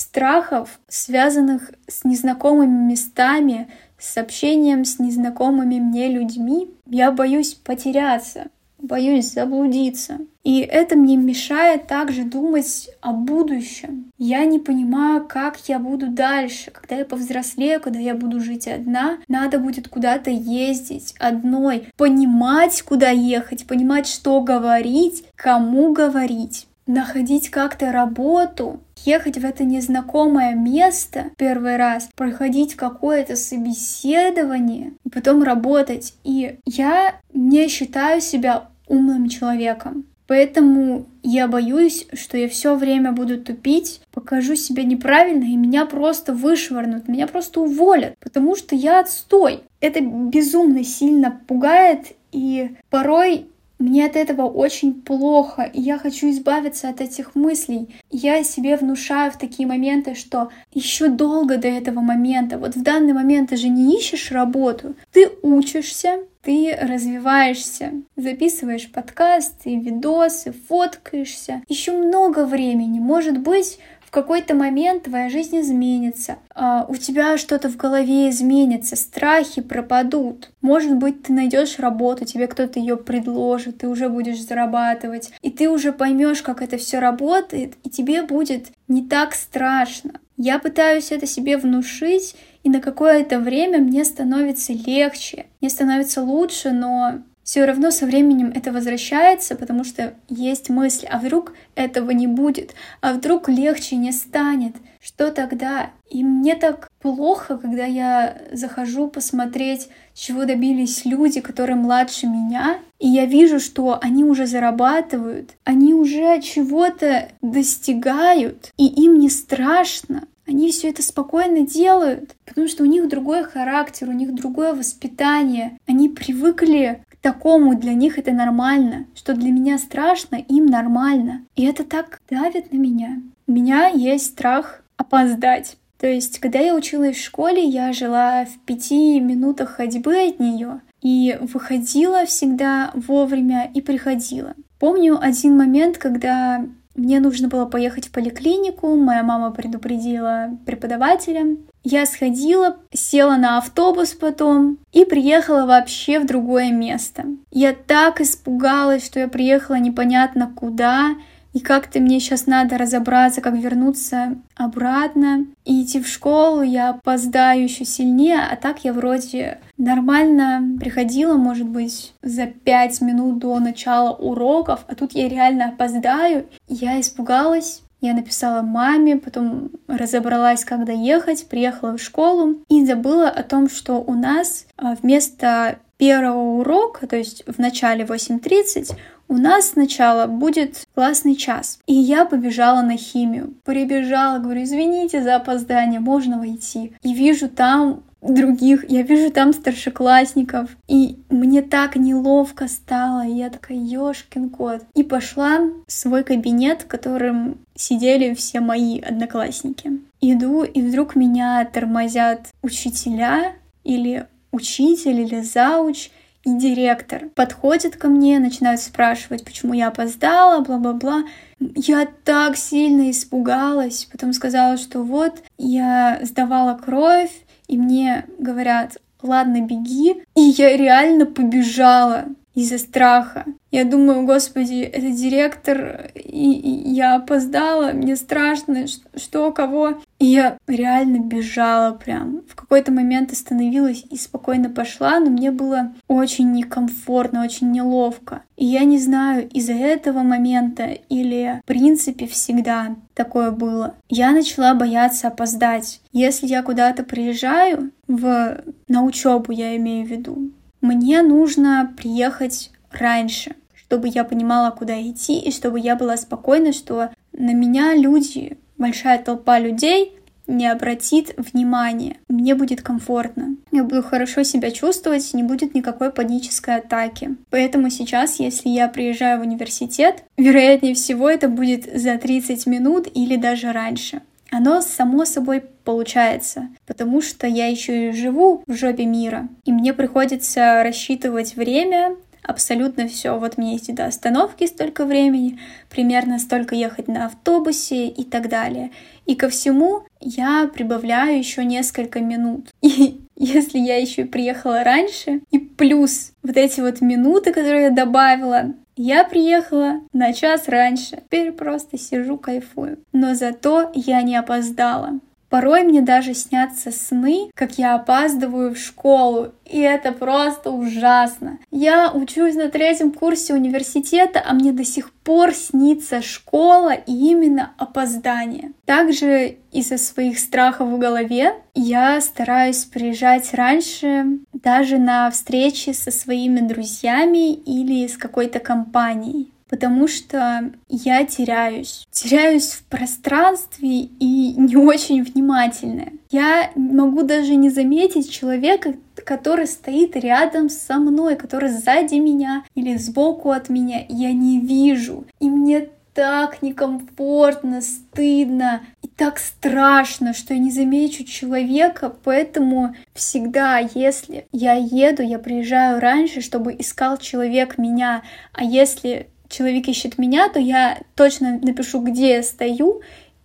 страхов, 0.00 0.80
связанных 0.88 1.72
с 1.86 2.04
незнакомыми 2.04 2.90
местами, 2.90 3.68
с 3.98 4.16
общением 4.16 4.84
с 4.86 4.98
незнакомыми 4.98 5.78
мне 5.78 6.08
людьми. 6.08 6.70
Я 6.86 7.12
боюсь 7.12 7.52
потеряться, 7.52 8.46
боюсь 8.78 9.32
заблудиться. 9.32 10.20
И 10.42 10.60
это 10.60 10.96
мне 10.96 11.18
мешает 11.18 11.86
также 11.86 12.24
думать 12.24 12.88
о 13.02 13.12
будущем. 13.12 14.10
Я 14.16 14.46
не 14.46 14.58
понимаю, 14.58 15.26
как 15.28 15.58
я 15.68 15.78
буду 15.78 16.08
дальше. 16.08 16.70
Когда 16.70 16.96
я 16.96 17.04
повзрослею, 17.04 17.78
когда 17.78 17.98
я 17.98 18.14
буду 18.14 18.40
жить 18.40 18.66
одна, 18.66 19.18
надо 19.28 19.58
будет 19.58 19.88
куда-то 19.88 20.30
ездить 20.30 21.14
одной, 21.18 21.88
понимать, 21.98 22.80
куда 22.80 23.10
ехать, 23.10 23.66
понимать, 23.66 24.06
что 24.06 24.40
говорить, 24.40 25.24
кому 25.36 25.92
говорить 25.92 26.66
находить 26.92 27.50
как-то 27.50 27.92
работу, 27.92 28.80
ехать 29.04 29.38
в 29.38 29.44
это 29.44 29.64
незнакомое 29.64 30.54
место 30.54 31.30
первый 31.36 31.76
раз, 31.76 32.08
проходить 32.14 32.74
какое-то 32.74 33.36
собеседование 33.36 34.92
и 35.04 35.08
потом 35.08 35.42
работать. 35.42 36.14
И 36.24 36.58
я 36.66 37.14
не 37.32 37.68
считаю 37.68 38.20
себя 38.20 38.68
умным 38.86 39.28
человеком. 39.28 40.04
Поэтому 40.26 41.06
я 41.24 41.48
боюсь, 41.48 42.06
что 42.12 42.38
я 42.38 42.48
все 42.48 42.76
время 42.76 43.10
буду 43.10 43.42
тупить, 43.42 44.00
покажу 44.12 44.54
себя 44.54 44.84
неправильно, 44.84 45.42
и 45.42 45.56
меня 45.56 45.86
просто 45.86 46.32
вышвырнут, 46.32 47.08
меня 47.08 47.26
просто 47.26 47.60
уволят, 47.60 48.14
потому 48.20 48.54
что 48.54 48.76
я 48.76 49.00
отстой. 49.00 49.64
Это 49.80 50.00
безумно 50.00 50.84
сильно 50.84 51.40
пугает, 51.48 52.12
и 52.30 52.76
порой 52.90 53.48
мне 53.80 54.06
от 54.06 54.14
этого 54.14 54.42
очень 54.42 54.92
плохо, 54.92 55.62
и 55.62 55.80
я 55.80 55.98
хочу 55.98 56.30
избавиться 56.30 56.88
от 56.88 57.00
этих 57.00 57.34
мыслей. 57.34 57.88
Я 58.10 58.44
себе 58.44 58.76
внушаю 58.76 59.32
в 59.32 59.38
такие 59.38 59.66
моменты, 59.66 60.14
что 60.14 60.50
еще 60.72 61.08
долго 61.08 61.56
до 61.56 61.68
этого 61.68 62.00
момента. 62.00 62.58
Вот 62.58 62.76
в 62.76 62.82
данный 62.82 63.14
момент 63.14 63.50
ты 63.50 63.56
же 63.56 63.68
не 63.68 63.96
ищешь 63.98 64.30
работу, 64.30 64.94
ты 65.12 65.30
учишься, 65.42 66.20
ты 66.42 66.76
развиваешься, 66.80 67.92
записываешь 68.16 68.90
подкасты, 68.90 69.76
видосы, 69.76 70.54
фоткаешься. 70.68 71.62
Еще 71.68 71.92
много 71.92 72.46
времени. 72.46 72.98
Может 72.98 73.38
быть, 73.38 73.78
в 74.10 74.12
какой-то 74.12 74.56
момент 74.56 75.04
твоя 75.04 75.28
жизнь 75.28 75.60
изменится, 75.60 76.38
а 76.52 76.84
у 76.88 76.96
тебя 76.96 77.38
что-то 77.38 77.68
в 77.68 77.76
голове 77.76 78.28
изменится, 78.30 78.96
страхи 78.96 79.62
пропадут. 79.62 80.50
Может 80.62 80.96
быть, 80.96 81.22
ты 81.22 81.32
найдешь 81.32 81.78
работу, 81.78 82.24
тебе 82.24 82.48
кто-то 82.48 82.80
ее 82.80 82.96
предложит, 82.96 83.78
ты 83.78 83.88
уже 83.88 84.08
будешь 84.08 84.42
зарабатывать, 84.42 85.30
и 85.42 85.50
ты 85.52 85.70
уже 85.70 85.92
поймешь, 85.92 86.42
как 86.42 86.60
это 86.60 86.76
все 86.76 86.98
работает, 86.98 87.74
и 87.84 87.88
тебе 87.88 88.22
будет 88.22 88.72
не 88.88 89.06
так 89.06 89.32
страшно. 89.32 90.14
Я 90.36 90.58
пытаюсь 90.58 91.12
это 91.12 91.28
себе 91.28 91.56
внушить, 91.56 92.34
и 92.64 92.68
на 92.68 92.80
какое-то 92.80 93.38
время 93.38 93.78
мне 93.78 94.04
становится 94.04 94.72
легче, 94.72 95.46
мне 95.60 95.70
становится 95.70 96.20
лучше, 96.20 96.72
но 96.72 97.20
все 97.42 97.64
равно 97.64 97.90
со 97.90 98.06
временем 98.06 98.52
это 98.54 98.72
возвращается, 98.72 99.56
потому 99.56 99.84
что 99.84 100.14
есть 100.28 100.68
мысль, 100.70 101.06
а 101.06 101.18
вдруг 101.18 101.52
этого 101.74 102.10
не 102.10 102.26
будет, 102.26 102.74
а 103.00 103.12
вдруг 103.14 103.48
легче 103.48 103.96
не 103.96 104.12
станет, 104.12 104.76
что 105.00 105.30
тогда? 105.30 105.90
И 106.10 106.22
мне 106.22 106.56
так 106.56 106.90
плохо, 107.00 107.56
когда 107.56 107.86
я 107.86 108.36
захожу 108.52 109.08
посмотреть, 109.08 109.88
чего 110.12 110.44
добились 110.44 111.06
люди, 111.06 111.40
которые 111.40 111.76
младше 111.76 112.26
меня, 112.26 112.78
и 112.98 113.08
я 113.08 113.24
вижу, 113.24 113.60
что 113.60 113.98
они 114.00 114.24
уже 114.24 114.46
зарабатывают, 114.46 115.52
они 115.64 115.94
уже 115.94 116.42
чего-то 116.42 117.28
достигают, 117.40 118.72
и 118.76 118.86
им 118.86 119.18
не 119.18 119.30
страшно. 119.30 120.24
Они 120.46 120.70
все 120.72 120.90
это 120.90 121.02
спокойно 121.02 121.64
делают, 121.64 122.34
потому 122.44 122.66
что 122.66 122.82
у 122.82 122.86
них 122.86 123.08
другой 123.08 123.44
характер, 123.44 124.08
у 124.08 124.12
них 124.12 124.34
другое 124.34 124.74
воспитание. 124.74 125.78
Они 125.86 126.08
привыкли 126.08 127.04
такому 127.20 127.74
для 127.76 127.94
них 127.94 128.18
это 128.18 128.32
нормально, 128.32 129.06
что 129.14 129.34
для 129.34 129.50
меня 129.50 129.78
страшно, 129.78 130.36
им 130.36 130.66
нормально. 130.66 131.42
И 131.56 131.64
это 131.64 131.84
так 131.84 132.20
давит 132.28 132.72
на 132.72 132.76
меня. 132.76 133.20
У 133.46 133.52
меня 133.52 133.88
есть 133.88 134.26
страх 134.26 134.82
опоздать. 134.96 135.76
То 135.98 136.06
есть, 136.06 136.38
когда 136.38 136.58
я 136.60 136.74
училась 136.74 137.16
в 137.16 137.24
школе, 137.24 137.62
я 137.62 137.92
жила 137.92 138.46
в 138.46 138.58
пяти 138.64 139.20
минутах 139.20 139.70
ходьбы 139.76 140.28
от 140.28 140.40
нее 140.40 140.80
и 141.02 141.38
выходила 141.40 142.24
всегда 142.24 142.90
вовремя 142.94 143.70
и 143.74 143.82
приходила. 143.82 144.54
Помню 144.78 145.18
один 145.20 145.58
момент, 145.58 145.98
когда 145.98 146.64
мне 147.00 147.18
нужно 147.18 147.48
было 147.48 147.64
поехать 147.64 148.08
в 148.08 148.12
поликлинику, 148.12 148.94
моя 148.94 149.22
мама 149.22 149.50
предупредила 149.50 150.50
преподавателя. 150.66 151.56
Я 151.82 152.04
сходила, 152.04 152.76
села 152.92 153.36
на 153.36 153.56
автобус 153.56 154.10
потом 154.10 154.78
и 154.92 155.06
приехала 155.06 155.64
вообще 155.64 156.20
в 156.20 156.26
другое 156.26 156.70
место. 156.70 157.24
Я 157.50 157.72
так 157.72 158.20
испугалась, 158.20 159.04
что 159.04 159.18
я 159.18 159.28
приехала 159.28 159.76
непонятно 159.76 160.52
куда, 160.54 161.14
и 161.52 161.60
как-то 161.60 162.00
мне 162.00 162.20
сейчас 162.20 162.46
надо 162.46 162.78
разобраться, 162.78 163.40
как 163.40 163.54
вернуться 163.54 164.36
обратно 164.54 165.46
и 165.64 165.82
идти 165.82 166.00
в 166.00 166.06
школу. 166.06 166.62
Я 166.62 166.90
опоздаю 166.90 167.64
еще 167.64 167.84
сильнее, 167.84 168.40
а 168.40 168.56
так 168.56 168.84
я 168.84 168.92
вроде 168.92 169.58
нормально 169.76 170.78
приходила, 170.78 171.36
может 171.36 171.66
быть, 171.66 172.14
за 172.22 172.46
пять 172.46 173.00
минут 173.00 173.38
до 173.38 173.58
начала 173.58 174.14
уроков, 174.14 174.84
а 174.86 174.94
тут 174.94 175.12
я 175.12 175.28
реально 175.28 175.70
опоздаю. 175.70 176.46
Я 176.68 177.00
испугалась, 177.00 177.82
я 178.00 178.14
написала 178.14 178.62
маме, 178.62 179.16
потом 179.16 179.70
разобралась, 179.86 180.64
когда 180.64 180.92
ехать, 180.92 181.46
приехала 181.48 181.96
в 181.96 182.02
школу 182.02 182.56
и 182.68 182.84
забыла 182.86 183.28
о 183.28 183.42
том, 183.42 183.68
что 183.68 183.96
у 183.96 184.14
нас 184.14 184.66
а, 184.76 184.94
вместо 184.94 185.78
первого 185.98 186.60
урока, 186.60 187.06
то 187.06 187.16
есть 187.16 187.44
в 187.46 187.58
начале 187.58 188.04
8.30, 188.04 188.96
у 189.30 189.36
нас 189.36 189.70
сначала 189.70 190.26
будет 190.26 190.86
классный 190.94 191.36
час. 191.36 191.78
И 191.86 191.94
я 191.94 192.24
побежала 192.24 192.82
на 192.82 192.96
химию. 192.96 193.54
Прибежала, 193.64 194.38
говорю, 194.38 194.64
извините 194.64 195.22
за 195.22 195.36
опоздание, 195.36 196.00
можно 196.00 196.38
войти. 196.38 196.92
И 197.02 197.14
вижу 197.14 197.48
там 197.48 198.02
других, 198.20 198.90
я 198.90 199.02
вижу 199.02 199.30
там 199.30 199.52
старшеклассников, 199.52 200.70
и 200.88 201.16
мне 201.30 201.62
так 201.62 201.96
неловко 201.96 202.68
стало, 202.68 203.26
и 203.26 203.32
я 203.32 203.50
такая, 203.50 203.78
ёшкин 203.78 204.50
кот. 204.50 204.82
И 204.94 205.04
пошла 205.04 205.60
в 205.86 205.92
свой 205.92 206.24
кабинет, 206.24 206.82
в 206.82 206.86
котором 206.86 207.58
сидели 207.76 208.34
все 208.34 208.60
мои 208.60 208.98
одноклассники. 209.00 209.92
Иду, 210.20 210.64
и 210.64 210.82
вдруг 210.82 211.14
меня 211.14 211.64
тормозят 211.64 212.48
учителя 212.62 213.52
или 213.84 214.26
учитель 214.52 215.20
или 215.20 215.40
зауч, 215.40 216.10
и 216.44 216.56
директор 216.56 217.28
подходит 217.34 217.96
ко 217.96 218.08
мне, 218.08 218.38
начинают 218.38 218.80
спрашивать, 218.80 219.44
почему 219.44 219.74
я 219.74 219.88
опоздала, 219.88 220.60
бла-бла-бла. 220.62 221.24
Я 221.58 222.08
так 222.24 222.56
сильно 222.56 223.10
испугалась, 223.10 224.08
потом 224.10 224.32
сказала, 224.32 224.78
что 224.78 225.02
вот 225.02 225.42
я 225.58 226.18
сдавала 226.22 226.78
кровь, 226.78 227.32
и 227.68 227.76
мне 227.76 228.24
говорят, 228.38 228.96
ладно, 229.22 229.60
беги. 229.60 230.22
И 230.34 230.40
я 230.40 230.76
реально 230.76 231.26
побежала 231.26 232.24
из-за 232.54 232.78
страха. 232.78 233.44
Я 233.70 233.84
думаю, 233.84 234.26
господи, 234.26 234.80
это 234.80 235.10
директор, 235.10 236.10
и, 236.14 236.48
я 236.86 237.16
опоздала, 237.16 237.92
мне 237.92 238.16
страшно, 238.16 238.86
что, 239.16 239.52
кого. 239.52 240.00
И 240.18 240.26
я 240.26 240.58
реально 240.66 241.20
бежала 241.20 241.92
прям. 241.92 242.42
В 242.48 242.56
какой-то 242.56 242.90
момент 242.92 243.32
остановилась 243.32 244.04
и 244.10 244.16
спокойно 244.16 244.70
пошла, 244.70 245.20
но 245.20 245.30
мне 245.30 245.50
было 245.52 245.92
очень 246.08 246.50
некомфортно, 246.52 247.44
очень 247.44 247.70
неловко. 247.70 248.42
И 248.56 248.66
я 248.66 248.84
не 248.84 248.98
знаю, 248.98 249.48
из-за 249.48 249.72
этого 249.72 250.20
момента 250.20 250.84
или 251.08 251.60
в 251.64 251.66
принципе 251.66 252.26
всегда 252.26 252.96
такое 253.14 253.52
было. 253.52 253.94
Я 254.08 254.32
начала 254.32 254.74
бояться 254.74 255.28
опоздать. 255.28 256.00
Если 256.12 256.46
я 256.46 256.62
куда-то 256.62 257.04
приезжаю, 257.04 257.92
в... 258.08 258.60
на 258.88 259.04
учебу 259.04 259.52
я 259.52 259.76
имею 259.76 260.06
в 260.06 260.10
виду, 260.10 260.50
мне 260.80 261.22
нужно 261.22 261.92
приехать 261.96 262.70
раньше, 262.90 263.56
чтобы 263.74 264.08
я 264.08 264.24
понимала, 264.24 264.70
куда 264.70 265.00
идти, 265.00 265.38
и 265.38 265.50
чтобы 265.50 265.80
я 265.80 265.96
была 265.96 266.16
спокойна, 266.16 266.72
что 266.72 267.10
на 267.32 267.52
меня 267.52 267.94
люди, 267.94 268.58
большая 268.76 269.18
толпа 269.18 269.58
людей 269.58 270.16
не 270.50 270.66
обратит 270.66 271.34
внимания. 271.36 272.16
Мне 272.28 272.54
будет 272.54 272.82
комфортно. 272.82 273.56
Я 273.70 273.84
буду 273.84 274.02
хорошо 274.02 274.42
себя 274.42 274.70
чувствовать, 274.70 275.32
не 275.32 275.42
будет 275.42 275.74
никакой 275.74 276.10
панической 276.10 276.76
атаки. 276.76 277.36
Поэтому 277.50 277.88
сейчас, 277.88 278.40
если 278.40 278.68
я 278.68 278.88
приезжаю 278.88 279.38
в 279.38 279.42
университет, 279.42 280.24
вероятнее 280.36 280.94
всего 280.94 281.30
это 281.30 281.48
будет 281.48 281.84
за 281.94 282.18
30 282.18 282.66
минут 282.66 283.08
или 283.14 283.36
даже 283.36 283.72
раньше. 283.72 284.22
Оно 284.50 284.80
само 284.80 285.24
собой 285.24 285.62
получается, 285.84 286.68
потому 286.84 287.22
что 287.22 287.46
я 287.46 287.68
еще 287.68 288.08
и 288.08 288.12
живу 288.12 288.64
в 288.66 288.74
жопе 288.74 289.04
мира, 289.04 289.48
и 289.64 289.72
мне 289.72 289.94
приходится 289.94 290.82
рассчитывать 290.82 291.54
время, 291.54 292.16
абсолютно 292.42 293.08
все. 293.08 293.38
Вот 293.38 293.58
мне 293.58 293.76
идти 293.76 293.92
до 293.92 294.06
остановки 294.06 294.66
столько 294.66 295.04
времени, 295.04 295.58
примерно 295.88 296.38
столько 296.38 296.74
ехать 296.74 297.08
на 297.08 297.26
автобусе 297.26 298.08
и 298.08 298.24
так 298.24 298.48
далее. 298.48 298.90
И 299.26 299.34
ко 299.34 299.48
всему 299.48 300.02
я 300.20 300.68
прибавляю 300.72 301.38
еще 301.38 301.64
несколько 301.64 302.20
минут. 302.20 302.68
И 302.82 303.20
если 303.36 303.78
я 303.78 303.96
еще 303.96 304.26
приехала 304.26 304.84
раньше, 304.84 305.40
и 305.50 305.58
плюс 305.58 306.32
вот 306.42 306.58
эти 306.58 306.80
вот 306.82 307.00
минуты, 307.00 307.54
которые 307.54 307.84
я 307.84 307.90
добавила, 307.90 308.74
я 308.96 309.24
приехала 309.24 310.02
на 310.12 310.34
час 310.34 310.68
раньше. 310.68 311.16
Теперь 311.24 311.52
просто 311.52 311.96
сижу, 311.96 312.36
кайфую. 312.36 312.98
Но 313.12 313.34
зато 313.34 313.90
я 313.94 314.20
не 314.20 314.36
опоздала. 314.36 315.20
Порой 315.50 315.82
мне 315.82 316.00
даже 316.00 316.32
снятся 316.32 316.92
сны, 316.92 317.50
как 317.54 317.76
я 317.76 317.96
опаздываю 317.96 318.72
в 318.72 318.78
школу, 318.78 319.52
и 319.64 319.80
это 319.80 320.12
просто 320.12 320.70
ужасно. 320.70 321.58
Я 321.72 322.12
учусь 322.12 322.54
на 322.54 322.68
третьем 322.68 323.10
курсе 323.10 323.54
университета, 323.54 324.42
а 324.46 324.54
мне 324.54 324.72
до 324.72 324.84
сих 324.84 325.12
пор 325.12 325.52
снится 325.52 326.22
школа 326.22 326.92
и 326.92 327.12
именно 327.12 327.72
опоздание. 327.78 328.72
Также 328.84 329.56
из-за 329.72 329.98
своих 329.98 330.38
страхов 330.38 330.88
в 330.88 330.98
голове 330.98 331.54
я 331.74 332.20
стараюсь 332.20 332.84
приезжать 332.84 333.52
раньше 333.52 334.38
даже 334.52 334.98
на 334.98 335.30
встречи 335.32 335.90
со 335.90 336.12
своими 336.12 336.60
друзьями 336.60 337.52
или 337.52 338.06
с 338.06 338.16
какой-то 338.16 338.60
компанией 338.60 339.52
потому 339.70 340.08
что 340.08 340.72
я 340.88 341.24
теряюсь. 341.24 342.06
Теряюсь 342.10 342.72
в 342.72 342.84
пространстве 342.86 344.00
и 344.00 344.54
не 344.56 344.76
очень 344.76 345.22
внимательная. 345.22 346.12
Я 346.30 346.72
могу 346.74 347.22
даже 347.22 347.54
не 347.54 347.70
заметить 347.70 348.30
человека, 348.30 348.94
который 349.24 349.68
стоит 349.68 350.16
рядом 350.16 350.68
со 350.68 350.98
мной, 350.98 351.36
который 351.36 351.70
сзади 351.70 352.16
меня 352.16 352.64
или 352.74 352.96
сбоку 352.96 353.52
от 353.52 353.68
меня. 353.68 354.04
Я 354.08 354.32
не 354.32 354.58
вижу. 354.58 355.24
И 355.38 355.48
мне 355.48 355.88
так 356.14 356.62
некомфортно, 356.62 357.80
стыдно 357.80 358.82
и 359.02 359.06
так 359.06 359.38
страшно, 359.38 360.34
что 360.34 360.54
я 360.54 360.58
не 360.58 360.72
замечу 360.72 361.22
человека, 361.22 362.12
поэтому 362.24 362.96
всегда, 363.14 363.78
если 363.78 364.46
я 364.50 364.74
еду, 364.74 365.22
я 365.22 365.38
приезжаю 365.38 366.00
раньше, 366.00 366.40
чтобы 366.40 366.74
искал 366.76 367.16
человек 367.18 367.78
меня, 367.78 368.22
а 368.52 368.64
если 368.64 369.28
человек 369.50 369.88
ищет 369.88 370.16
меня, 370.16 370.48
то 370.48 370.58
я 370.58 370.98
точно 371.14 371.58
напишу, 371.60 372.00
где 372.00 372.36
я 372.36 372.42
стою 372.42 373.02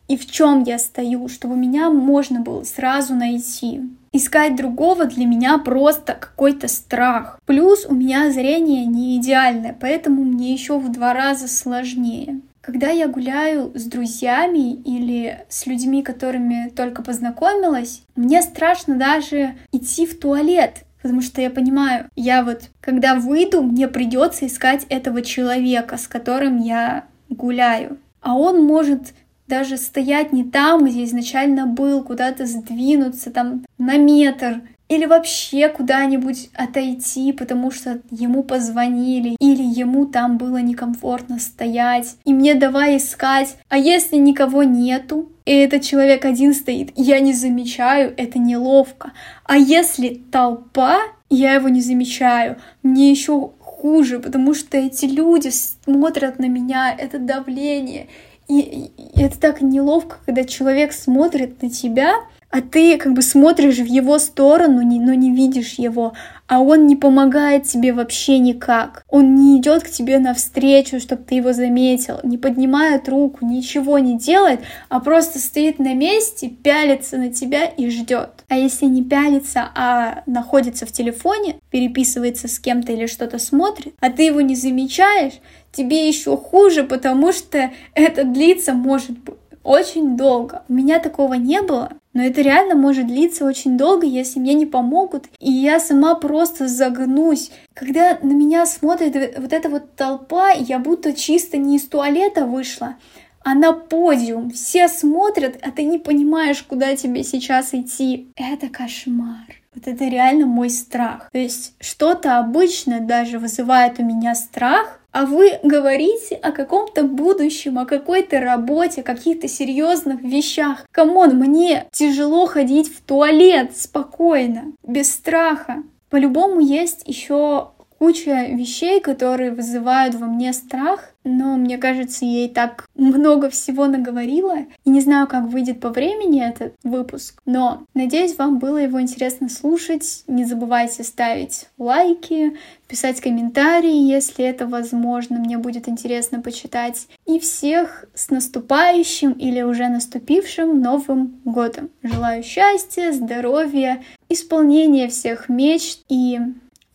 и 0.08 0.18
в 0.18 0.30
чем 0.30 0.64
я 0.64 0.78
стою, 0.78 1.28
чтобы 1.28 1.56
меня 1.56 1.90
можно 1.90 2.40
было 2.40 2.64
сразу 2.64 3.16
найти. 3.16 3.82
Искать 4.14 4.56
другого 4.56 5.06
для 5.06 5.26
меня 5.26 5.58
просто 5.58 6.14
какой-то 6.14 6.68
страх. 6.68 7.40
Плюс 7.46 7.86
у 7.86 7.94
меня 7.94 8.32
зрение 8.32 8.86
не 8.86 9.18
идеальное, 9.18 9.76
поэтому 9.78 10.24
мне 10.24 10.54
еще 10.54 10.78
в 10.78 10.92
два 10.92 11.14
раза 11.14 11.48
сложнее. 11.48 12.40
Когда 12.62 12.90
я 12.90 13.08
гуляю 13.08 13.72
с 13.76 13.84
друзьями 13.84 14.74
или 14.74 15.46
с 15.50 15.68
людьми, 15.68 16.02
которыми 16.02 16.70
только 16.76 17.04
познакомилась, 17.04 18.02
мне 18.16 18.42
страшно 18.42 18.96
даже 18.96 19.56
идти 19.72 20.08
в 20.08 20.18
туалет, 20.20 20.85
потому 21.06 21.22
что 21.22 21.40
я 21.40 21.52
понимаю, 21.52 22.10
я 22.16 22.44
вот, 22.44 22.72
когда 22.82 23.14
выйду, 23.14 23.62
мне 23.62 23.88
придется 23.88 24.48
искать 24.48 24.88
этого 24.90 25.22
человека, 25.22 25.98
с 25.98 26.08
которым 26.08 26.60
я 26.60 27.06
гуляю. 27.30 28.00
А 28.22 28.36
он 28.36 28.64
может 28.66 29.14
даже 29.46 29.78
стоять 29.78 30.34
не 30.34 30.44
там, 30.44 30.84
где 30.84 31.04
изначально 31.04 31.68
был, 31.68 32.04
куда-то 32.04 32.48
сдвинуться 32.48 33.30
там 33.30 33.64
на 33.78 34.00
метр, 34.00 34.62
или 34.88 35.06
вообще 35.06 35.70
куда-нибудь 35.70 36.50
отойти, 36.54 37.34
потому 37.34 37.72
что 37.72 38.02
ему 38.12 38.44
позвонили, 38.44 39.36
или 39.40 39.64
ему 39.64 40.06
там 40.06 40.38
было 40.38 40.58
некомфортно 40.58 41.40
стоять, 41.40 42.18
и 42.26 42.34
мне 42.34 42.56
давай 42.56 42.98
искать. 42.98 43.58
А 43.70 43.78
если 43.78 44.18
никого 44.18 44.64
нету, 44.64 45.30
и 45.46 45.52
этот 45.52 45.84
человек 45.84 46.26
один 46.26 46.54
стоит, 46.54 46.92
я 46.96 47.20
не 47.20 47.34
замечаю, 47.34 48.14
это 48.18 48.40
неловко. 48.40 49.12
А 49.44 49.58
если 49.58 50.22
толпа, 50.32 51.00
я 51.30 51.54
его 51.54 51.70
не 51.70 51.82
замечаю, 51.82 52.58
мне 52.84 53.12
еще 53.12 53.52
хуже, 53.60 54.20
потому 54.20 54.54
что 54.54 54.78
эти 54.78 55.06
люди 55.06 55.50
смотрят 55.50 56.40
на 56.40 56.48
меня, 56.48 56.96
это 56.98 57.20
давление. 57.20 58.08
И, 58.48 58.92
это 59.16 59.40
так 59.40 59.62
неловко, 59.62 60.18
когда 60.26 60.44
человек 60.44 60.94
смотрит 60.94 61.62
на 61.62 61.70
тебя, 61.70 62.16
а 62.56 62.62
ты 62.62 62.98
как 62.98 63.12
бы 63.12 63.22
смотришь 63.22 63.80
в 63.80 63.86
его 63.86 64.18
сторону, 64.18 64.82
но 64.82 65.14
не 65.14 65.36
видишь 65.36 65.74
его, 65.74 66.14
а 66.48 66.62
он 66.62 66.88
не 66.88 66.96
помогает 66.96 67.64
тебе 67.64 67.92
вообще 67.92 68.40
никак. 68.40 69.04
Он 69.10 69.36
не 69.36 69.58
идет 69.58 69.84
к 69.84 69.90
тебе 69.90 70.20
навстречу, 70.20 71.02
чтобы 71.02 71.24
ты 71.24 71.36
его 71.36 71.52
заметил, 71.52 72.22
не 72.24 72.38
поднимает 72.38 73.10
руку, 73.10 73.46
ничего 73.46 74.00
не 74.00 74.18
делает, 74.18 74.62
а 74.88 75.02
просто 75.02 75.40
стоит 75.40 75.80
на 75.80 75.94
месте, 75.94 76.48
пялится 76.48 77.18
на 77.18 77.30
тебя 77.30 77.66
и 77.66 77.90
ждет. 77.90 78.46
А 78.48 78.58
если 78.58 78.86
не 78.86 79.04
пялится, 79.04 79.70
а 79.76 80.24
находится 80.26 80.86
в 80.86 80.94
телефоне, 80.94 81.58
переписывается 81.72 82.48
с 82.48 82.58
кем-то 82.60 82.94
или 82.94 83.08
что-то 83.08 83.38
смотрит, 83.38 83.96
а 84.00 84.10
ты 84.10 84.24
его 84.24 84.40
не 84.40 84.56
замечаешь, 84.56 85.42
тебе 85.74 86.08
еще 86.08 86.38
хуже, 86.38 86.84
потому 86.84 87.34
что 87.34 87.72
это 87.96 88.24
длится 88.24 88.72
может 88.72 89.20
быть 89.20 89.36
очень 89.66 90.16
долго. 90.16 90.64
У 90.70 90.74
меня 90.74 91.00
такого 91.00 91.34
не 91.34 91.62
было, 91.62 91.92
но 92.14 92.24
это 92.24 92.42
реально 92.42 92.76
может 92.76 93.08
длиться 93.08 93.44
очень 93.44 93.78
долго, 93.78 94.06
если 94.06 94.40
мне 94.40 94.54
не 94.54 94.66
помогут, 94.66 95.26
и 95.40 95.52
я 95.52 95.80
сама 95.80 96.16
просто 96.16 96.68
загнусь. 96.68 97.52
Когда 97.74 98.18
на 98.22 98.32
меня 98.32 98.66
смотрит 98.68 99.38
вот 99.38 99.52
эта 99.52 99.68
вот 99.68 99.96
толпа, 99.96 100.52
я 100.52 100.80
будто 100.80 101.14
чисто 101.14 101.58
не 101.58 101.78
из 101.78 101.88
туалета 101.88 102.46
вышла, 102.46 102.96
а 103.44 103.56
на 103.56 103.74
подиум. 103.74 104.52
Все 104.52 104.88
смотрят, 104.88 105.58
а 105.62 105.72
ты 105.72 105.84
не 105.84 105.98
понимаешь, 105.98 106.64
куда 106.64 106.96
тебе 106.96 107.24
сейчас 107.24 107.74
идти. 107.74 108.32
Это 108.36 108.70
кошмар. 108.70 109.62
Вот 109.74 109.88
это 109.88 110.06
реально 110.06 110.46
мой 110.46 110.70
страх. 110.70 111.30
То 111.32 111.38
есть 111.38 111.74
что-то 111.82 112.38
обычно 112.38 113.02
даже 113.02 113.40
вызывает 113.40 114.00
у 114.00 114.04
меня 114.04 114.34
страх, 114.36 115.02
а 115.16 115.26
вы 115.26 115.60
говорите 115.64 116.36
о 116.36 116.52
каком-то 116.52 117.04
будущем, 117.04 117.80
о 117.80 117.86
какой-то 117.86 118.42
работе, 118.42 119.00
о 119.00 119.06
каких-то 119.06 119.48
серьезных 119.48 120.22
вещах. 120.22 120.86
Come 120.92 121.18
on, 121.18 121.38
мне 121.38 121.88
тяжело 121.94 122.48
ходить 122.48 122.94
в 122.94 123.02
туалет 123.02 123.78
спокойно, 123.78 124.74
без 124.86 125.14
страха. 125.14 125.84
По-любому 126.10 126.60
есть 126.60 127.04
еще 127.06 127.70
куча 127.98 128.48
вещей, 128.48 129.00
которые 129.00 129.52
вызывают 129.52 130.16
во 130.16 130.28
мне 130.28 130.54
страх, 130.54 131.12
но 131.24 131.58
мне 131.58 131.78
кажется, 131.78 132.26
и 132.26 132.48
так 132.48 132.88
много 132.96 133.50
всего 133.50 133.88
наговорила. 133.88 134.58
И 134.86 134.90
не 134.90 135.02
знаю, 135.02 135.28
как 135.28 135.46
выйдет 135.46 135.80
по 135.80 135.90
времени 135.90 136.48
этот 136.48 136.76
выпуск, 136.84 137.42
но 137.46 137.84
надеюсь, 137.94 138.38
вам 138.38 138.60
было 138.60 138.78
его 138.78 139.02
интересно 139.02 139.50
слушать. 139.50 140.24
Не 140.28 140.46
забывайте 140.46 141.04
ставить 141.04 141.68
лайки, 141.78 142.58
писать 142.88 143.22
комментарии, 143.22 144.08
если 144.08 144.46
это 144.46 144.68
возможно, 144.68 145.40
мне 145.40 145.58
будет 145.58 145.90
интересно 145.90 146.42
почитать. 146.42 147.08
И 147.26 147.40
всех 147.40 148.06
с 148.14 148.30
наступающим 148.30 149.32
или 149.32 149.62
уже 149.62 149.90
наступившим 149.90 150.80
Новым 150.80 151.42
годом. 151.44 151.90
Желаю 152.04 152.44
счастья, 152.44 153.12
здоровья, 153.12 154.04
исполнения 154.30 155.08
всех 155.08 155.50
мечт 155.50 156.02
и 156.08 156.40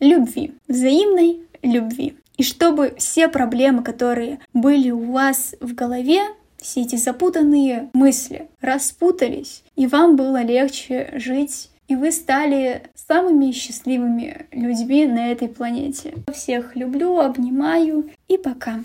любви, 0.01 0.51
взаимной 0.67 1.43
любви. 1.61 2.15
И 2.37 2.43
чтобы 2.43 2.95
все 2.97 3.29
проблемы, 3.29 3.83
которые 3.83 4.39
были 4.53 4.91
у 4.91 5.11
вас 5.11 5.55
в 5.61 5.73
голове, 5.73 6.21
все 6.57 6.81
эти 6.81 6.95
запутанные 6.95 7.89
мысли 7.93 8.49
распутались, 8.61 9.63
и 9.75 9.87
вам 9.87 10.15
было 10.15 10.43
легче 10.43 11.11
жить, 11.15 11.69
и 11.87 11.95
вы 11.95 12.11
стали 12.11 12.83
самыми 12.95 13.51
счастливыми 13.51 14.45
людьми 14.51 15.05
на 15.05 15.31
этой 15.31 15.49
планете. 15.49 16.13
Всех 16.31 16.75
люблю, 16.75 17.19
обнимаю 17.19 18.09
и 18.27 18.37
пока. 18.37 18.81